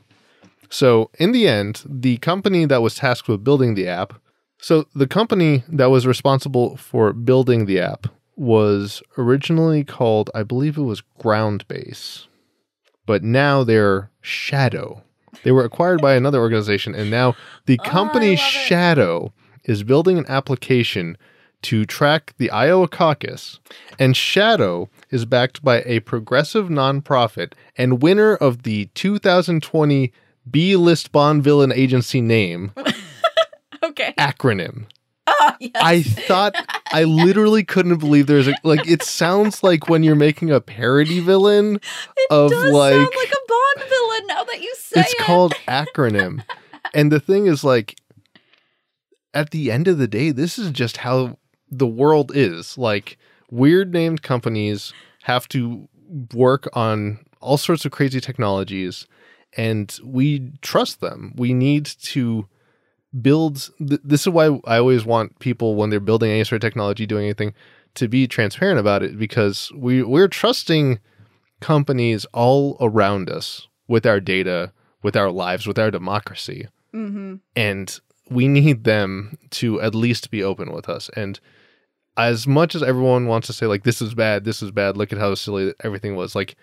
So, 0.69 1.09
in 1.17 1.31
the 1.31 1.47
end, 1.47 1.83
the 1.85 2.17
company 2.17 2.65
that 2.65 2.81
was 2.81 2.95
tasked 2.95 3.27
with 3.27 3.43
building 3.43 3.73
the 3.73 3.87
app 3.87 4.13
so 4.61 4.85
the 4.93 5.07
company 5.07 5.63
that 5.69 5.89
was 5.89 6.05
responsible 6.05 6.75
for 6.75 7.13
building 7.13 7.65
the 7.65 7.79
app 7.79 8.07
was 8.35 9.01
originally 9.17 9.83
called, 9.83 10.29
I 10.35 10.43
believe 10.43 10.77
it 10.77 10.83
was 10.83 11.03
Groundbase, 11.19 12.27
but 13.05 13.23
now 13.23 13.63
they're 13.63 14.11
Shadow. 14.21 15.03
They 15.43 15.51
were 15.51 15.63
acquired 15.63 16.01
by 16.01 16.15
another 16.15 16.39
organization, 16.39 16.95
and 16.95 17.09
now 17.09 17.35
the 17.65 17.79
Oh, 17.79 17.89
company 17.89 18.33
it. 18.33 18.39
Shadow 18.39 19.31
is 19.63 19.83
building 19.83 20.17
an 20.17 20.25
application 20.27 21.17
to 21.63 21.85
track 21.85 22.33
the 22.37 22.49
Iowa 22.51 22.87
caucus. 22.87 23.59
And 23.97 24.15
Shadow 24.15 24.89
is 25.09 25.25
backed 25.25 25.63
by 25.63 25.81
a 25.85 25.99
progressive 25.99 26.67
nonprofit 26.67 27.51
and 27.77 28.01
winner 28.01 28.35
of 28.35 28.63
the 28.63 28.85
2020 28.95 30.13
B 30.49 30.75
list 30.75 31.11
Bond 31.11 31.43
villain 31.43 31.71
agency 31.73 32.21
name 32.21 32.71
okay. 33.83 34.13
acronym. 34.17 34.85
Oh, 35.31 35.51
yes. 35.59 35.71
I 35.75 36.01
thought 36.01 36.55
I 36.91 37.03
literally 37.03 37.63
couldn't 37.63 37.97
believe 37.97 38.27
there's 38.27 38.47
a 38.47 38.55
like 38.63 38.87
it 38.87 39.03
sounds 39.03 39.61
like 39.63 39.87
when 39.89 40.03
you're 40.03 40.15
making 40.15 40.49
a 40.51 40.59
parody 40.61 41.19
villain 41.19 41.75
it 42.17 42.27
of, 42.31 42.49
does 42.51 42.73
like- 42.73 42.93
sound 42.93 43.13
like 43.15 43.31
a 43.31 43.35
Bond 43.47 43.89
villain 43.89 44.27
now 44.27 44.43
that 44.43 44.61
you 44.61 44.73
say 44.77 45.01
it's 45.01 45.13
it. 45.13 45.19
called 45.19 45.53
acronym. 45.67 46.43
and 46.93 47.11
the 47.11 47.19
thing 47.19 47.45
is 47.47 47.63
like 47.63 47.95
at 49.33 49.51
the 49.51 49.71
end 49.71 49.87
of 49.87 49.97
the 49.97 50.07
day 50.07 50.31
this 50.31 50.57
is 50.57 50.71
just 50.71 50.97
how 50.97 51.37
the 51.71 51.87
world 51.87 52.31
is. 52.35 52.77
Like 52.77 53.17
weird 53.51 53.93
named 53.93 54.21
companies 54.23 54.93
have 55.23 55.47
to 55.49 55.87
work 56.33 56.67
on 56.73 57.19
all 57.41 57.57
sorts 57.57 57.85
of 57.85 57.91
crazy 57.91 58.19
technologies 58.19 59.07
and 59.57 59.97
we 60.03 60.51
trust 60.61 60.99
them. 61.01 61.33
We 61.35 61.53
need 61.53 61.85
to 61.85 62.47
build 63.21 63.69
th- 63.77 64.01
this 64.03 64.21
is 64.21 64.29
why 64.29 64.59
I 64.65 64.77
always 64.77 65.05
want 65.05 65.39
people 65.39 65.75
when 65.75 65.89
they're 65.89 65.99
building 65.99 66.31
any 66.31 66.43
sort 66.43 66.63
of 66.63 66.67
technology 66.67 67.05
doing 67.05 67.25
anything 67.25 67.53
to 67.95 68.07
be 68.07 68.27
transparent 68.27 68.79
about 68.79 69.03
it 69.03 69.17
because 69.17 69.71
we 69.75 70.03
we're 70.03 70.27
trusting 70.27 70.99
companies 71.59 72.25
all 72.33 72.77
around 72.79 73.29
us 73.29 73.67
with 73.87 74.05
our 74.05 74.19
data, 74.19 74.71
with 75.03 75.15
our 75.15 75.31
lives, 75.31 75.67
with 75.67 75.79
our 75.79 75.91
democracy. 75.91 76.67
Mm-hmm. 76.93 77.35
And 77.55 77.99
we 78.29 78.47
need 78.47 78.83
them 78.83 79.37
to 79.51 79.81
at 79.81 79.95
least 79.95 80.31
be 80.31 80.43
open 80.43 80.71
with 80.71 80.87
us. 80.87 81.09
And 81.15 81.39
as 82.15 82.45
much 82.45 82.75
as 82.75 82.83
everyone 82.83 83.27
wants 83.27 83.47
to 83.47 83.53
say, 83.53 83.65
like, 83.65 83.83
this 83.83 84.01
is 84.01 84.13
bad, 84.13 84.43
this 84.45 84.61
is 84.61 84.71
bad, 84.71 84.97
look 84.97 85.11
at 85.11 85.19
how 85.19 85.33
silly 85.35 85.73
everything 85.83 86.15
was, 86.15 86.35
like, 86.35 86.55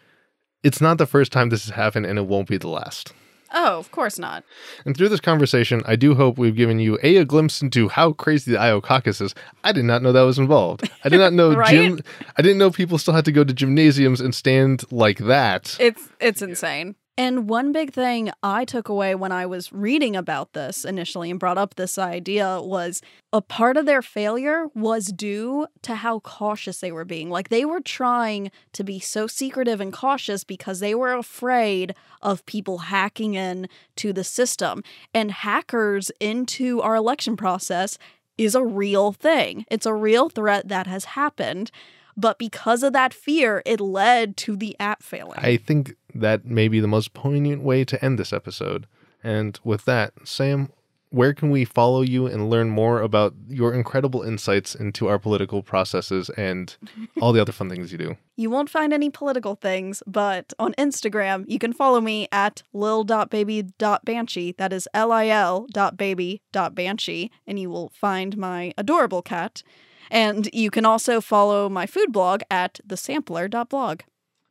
it's 0.63 0.81
not 0.81 0.99
the 0.99 1.07
first 1.07 1.33
time 1.33 1.49
this 1.49 1.67
has 1.67 1.75
happened 1.75 2.07
and 2.07 2.19
it 2.19 2.27
won't 2.27 2.49
be 2.49 2.59
the 2.59 2.69
last. 2.69 3.13
Oh, 3.53 3.79
of 3.79 3.91
course 3.93 4.19
not. 4.19 4.45
And 4.85 4.97
through 4.97 5.09
this 5.09 5.21
conversation, 5.21 5.83
I 5.87 5.97
do 5.97 6.15
hope 6.15 6.37
we've 6.39 6.57
given 6.57 6.79
you 6.79 6.99
a, 7.03 7.17
a 7.19 7.25
glimpse 7.25 7.63
into 7.63 7.89
how 7.89 8.13
crazy 8.13 8.51
the 8.53 8.59
Iowa 8.59 8.81
caucus 8.81 9.21
is. 9.21 9.35
I 9.65 9.73
did 9.73 9.85
not 9.85 10.03
know 10.03 10.13
that 10.13 10.23
was 10.23 10.39
involved. 10.39 10.89
I 11.05 11.09
did 11.09 11.19
not 11.19 11.33
know 11.33 11.55
Right? 11.57 11.71
gym. 11.71 12.01
I 12.37 12.43
didn't 12.43 12.59
know 12.59 12.71
people 12.71 12.99
still 12.99 13.15
had 13.15 13.25
to 13.27 13.33
go 13.33 13.45
to 13.45 13.55
gymnasiums 13.55 14.21
and 14.21 14.35
stand 14.35 14.83
like 14.91 15.19
that. 15.19 15.77
It's 15.79 16.09
it's 16.21 16.43
insane. 16.43 16.97
And 17.19 17.49
one 17.49 17.73
big 17.73 17.95
thing 17.95 18.31
I 18.43 18.67
took 18.67 18.91
away 18.91 19.15
when 19.15 19.33
I 19.33 19.47
was 19.47 19.73
reading 19.73 20.15
about 20.15 20.53
this 20.53 20.85
initially 20.85 21.31
and 21.31 21.41
brought 21.41 21.57
up 21.57 21.75
this 21.75 21.97
idea 21.97 22.61
was 22.61 23.01
a 23.33 23.41
part 23.41 23.79
of 23.79 23.87
their 23.87 24.03
failure 24.03 24.67
was 24.75 25.07
due 25.07 25.67
to 25.83 25.95
how 25.95 26.21
cautious 26.21 26.81
they 26.81 26.93
were 26.93 27.07
being. 27.07 27.31
Like 27.31 27.49
they 27.49 27.65
were 27.65 27.81
trying 27.81 28.51
to 28.75 28.85
be 28.85 29.01
so 29.01 29.27
secretive 29.27 29.81
and 29.81 29.95
cautious 29.95 30.45
because 30.45 30.81
they 30.81 30.95
were 30.95 31.15
afraid 31.15 31.95
of 32.21 32.45
people 32.45 32.79
hacking 32.79 33.33
in 33.33 33.69
to 33.97 34.13
the 34.13 34.25
system. 34.25 34.83
And 35.15 35.33
hackers 35.33 36.11
into 36.21 36.83
our 36.83 36.97
election 36.97 37.35
process 37.35 37.97
is 38.37 38.55
a 38.55 38.63
real 38.63 39.13
thing. 39.13 39.65
It's 39.71 39.87
a 39.87 39.95
real 39.95 40.29
threat 40.29 40.69
that 40.69 40.87
has 40.87 41.07
happened. 41.07 41.71
But 42.17 42.39
because 42.39 42.83
of 42.83 42.93
that 42.95 43.13
fear, 43.13 43.63
it 43.67 43.81
led 43.81 44.37
to 44.39 44.57
the 44.57 44.75
app 44.81 45.03
failing. 45.03 45.39
I 45.39 45.59
think 45.59 45.95
that 46.21 46.45
may 46.45 46.69
be 46.69 46.81
the 46.81 46.89
most 46.89 47.15
poignant 47.15 47.63
way 47.63 47.85
to 47.85 48.05
end 48.05 48.19
this 48.19 48.33
episode. 48.33 48.87
And 49.23 49.59
with 49.65 49.85
that, 49.87 50.13
Sam, 50.25 50.71
where 51.11 51.33
can 51.33 51.51
we 51.51 51.65
follow 51.65 52.03
you 52.03 52.27
and 52.27 52.51
learn 52.51 52.69
more 52.69 53.01
about 53.01 53.35
your 53.49 53.73
incredible 53.73 54.23
insights 54.23 54.75
into 54.75 55.09
our 55.09 55.19
political 55.19 55.63
processes 55.63 56.31
and 56.37 56.77
all 57.23 57.33
the 57.33 57.41
other 57.41 57.53
fun 57.53 57.71
things 57.71 57.93
you 57.93 57.99
do? 57.99 58.17
You 58.37 58.51
won't 58.51 58.71
find 58.71 58.93
any 58.93 59.09
political 59.09 59.55
things, 59.55 60.03
but 60.07 60.53
on 60.59 60.75
Instagram, 60.75 61.45
you 61.49 61.59
can 61.59 61.73
follow 61.73 62.01
me 62.01 62.29
at 62.33 62.63
lil.baby.banshee. 62.73 64.55
That 64.59 64.73
is 64.73 64.89
L 64.93 65.13
I 65.13 65.29
L 65.29 65.67
dot 65.73 65.97
baby 65.97 66.43
dot 66.53 66.75
banshee, 66.75 67.31
and 67.47 67.59
you 67.59 67.71
will 67.71 67.91
find 67.95 68.37
my 68.37 68.75
adorable 68.77 69.23
cat. 69.23 69.63
And 70.11 70.49
you 70.53 70.71
can 70.71 70.85
also 70.85 71.21
follow 71.21 71.69
my 71.69 71.87
food 71.87 72.13
blog 72.13 72.43
at 72.51 72.79
thesampler.blog. 72.87 74.03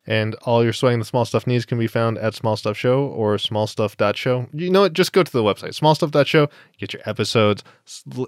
And 0.08 0.36
all 0.44 0.64
your 0.64 0.74
sweating 0.74 1.00
the 1.00 1.06
small 1.06 1.26
stuff 1.26 1.48
needs 1.48 1.66
can 1.66 1.80
be 1.80 1.88
found 1.88 2.20
at 2.20 2.36
Small 2.36 2.56
Stuff 2.56 2.78
Show 2.78 3.08
or 3.08 3.38
smallstuff.show. 3.38 4.48
You 4.54 4.70
know 4.70 4.82
what? 4.82 4.94
Just 4.94 5.14
go 5.14 5.24
to 5.24 5.32
the 5.32 5.42
website, 5.42 5.80
smallstuff.show, 5.80 6.48
get 6.78 6.94
your 6.94 7.02
episodes, 7.06 7.64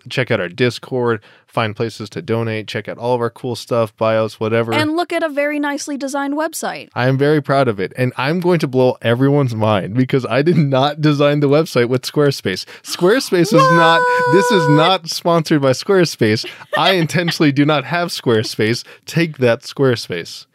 check 0.09 0.31
out 0.31 0.39
our 0.39 0.49
Discord, 0.49 1.21
find 1.45 1.75
places 1.75 2.09
to 2.09 2.21
donate, 2.23 2.67
check 2.67 2.87
out 2.87 2.97
all 2.97 3.13
of 3.13 3.21
our 3.21 3.29
cool 3.29 3.55
stuff, 3.55 3.95
bios, 3.95 4.39
whatever. 4.39 4.73
And 4.73 4.95
look 4.95 5.13
at 5.13 5.21
a 5.21 5.29
very 5.29 5.59
nicely 5.59 5.97
designed 5.97 6.33
website. 6.33 6.89
I 6.95 7.07
am 7.07 7.17
very 7.17 7.41
proud 7.41 7.67
of 7.67 7.79
it. 7.79 7.93
And 7.95 8.11
I'm 8.17 8.39
going 8.39 8.57
to 8.59 8.67
blow 8.67 8.97
everyone's 9.03 9.53
mind 9.53 9.93
because 9.93 10.25
I 10.25 10.41
did 10.41 10.57
not 10.57 10.99
design 10.99 11.41
the 11.41 11.49
website 11.49 11.89
with 11.89 12.01
Squarespace. 12.01 12.65
Squarespace 12.81 13.53
is 13.53 13.53
not, 13.53 14.01
this 14.31 14.49
is 14.49 14.67
not 14.69 15.09
sponsored 15.09 15.61
by 15.61 15.71
Squarespace. 15.71 16.49
I 16.75 16.93
intentionally 16.93 17.51
do 17.51 17.65
not 17.65 17.85
have 17.85 18.09
Squarespace. 18.09 18.83
Take 19.05 19.37
that, 19.37 19.61
Squarespace. 19.61 20.46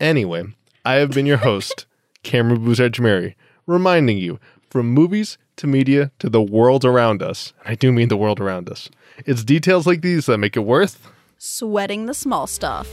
Anyway, 0.00 0.44
I 0.84 0.94
have 0.94 1.10
been 1.10 1.26
your 1.26 1.38
host, 1.38 1.86
Cameron 2.22 2.64
Buzard 2.64 2.98
Mary, 3.00 3.36
reminding 3.66 4.18
you 4.18 4.38
from 4.70 4.90
movies 4.90 5.38
to 5.56 5.66
media 5.66 6.10
to 6.20 6.28
the 6.28 6.42
world 6.42 6.84
around 6.84 7.22
us. 7.22 7.52
And 7.64 7.72
I 7.72 7.74
do 7.74 7.90
mean 7.92 8.08
the 8.08 8.16
world 8.16 8.40
around 8.40 8.68
us. 8.70 8.88
It's 9.26 9.42
details 9.42 9.86
like 9.86 10.02
these 10.02 10.26
that 10.26 10.38
make 10.38 10.56
it 10.56 10.60
worth 10.60 11.10
Sweating 11.40 12.06
the 12.06 12.14
small 12.14 12.46
stuff. 12.48 12.88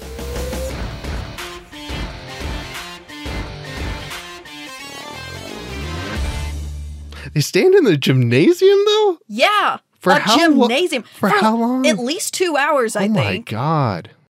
They 7.33 7.41
stand 7.41 7.73
in 7.75 7.83
the 7.83 7.97
gymnasium 7.97 8.79
though? 8.85 9.17
Yeah. 9.27 9.77
For 9.99 10.11
a 10.13 10.19
how 10.19 10.37
lo- 10.49 10.67
gymnasium. 10.67 11.03
for 11.03 11.29
how 11.29 11.57
long? 11.57 11.85
At 11.87 11.97
least 11.97 12.33
two 12.33 12.55
hours, 12.55 12.95
I 12.95 13.07
think. 13.07 13.17
oh 13.17 13.23
my 13.23 13.37
god. 13.39 14.11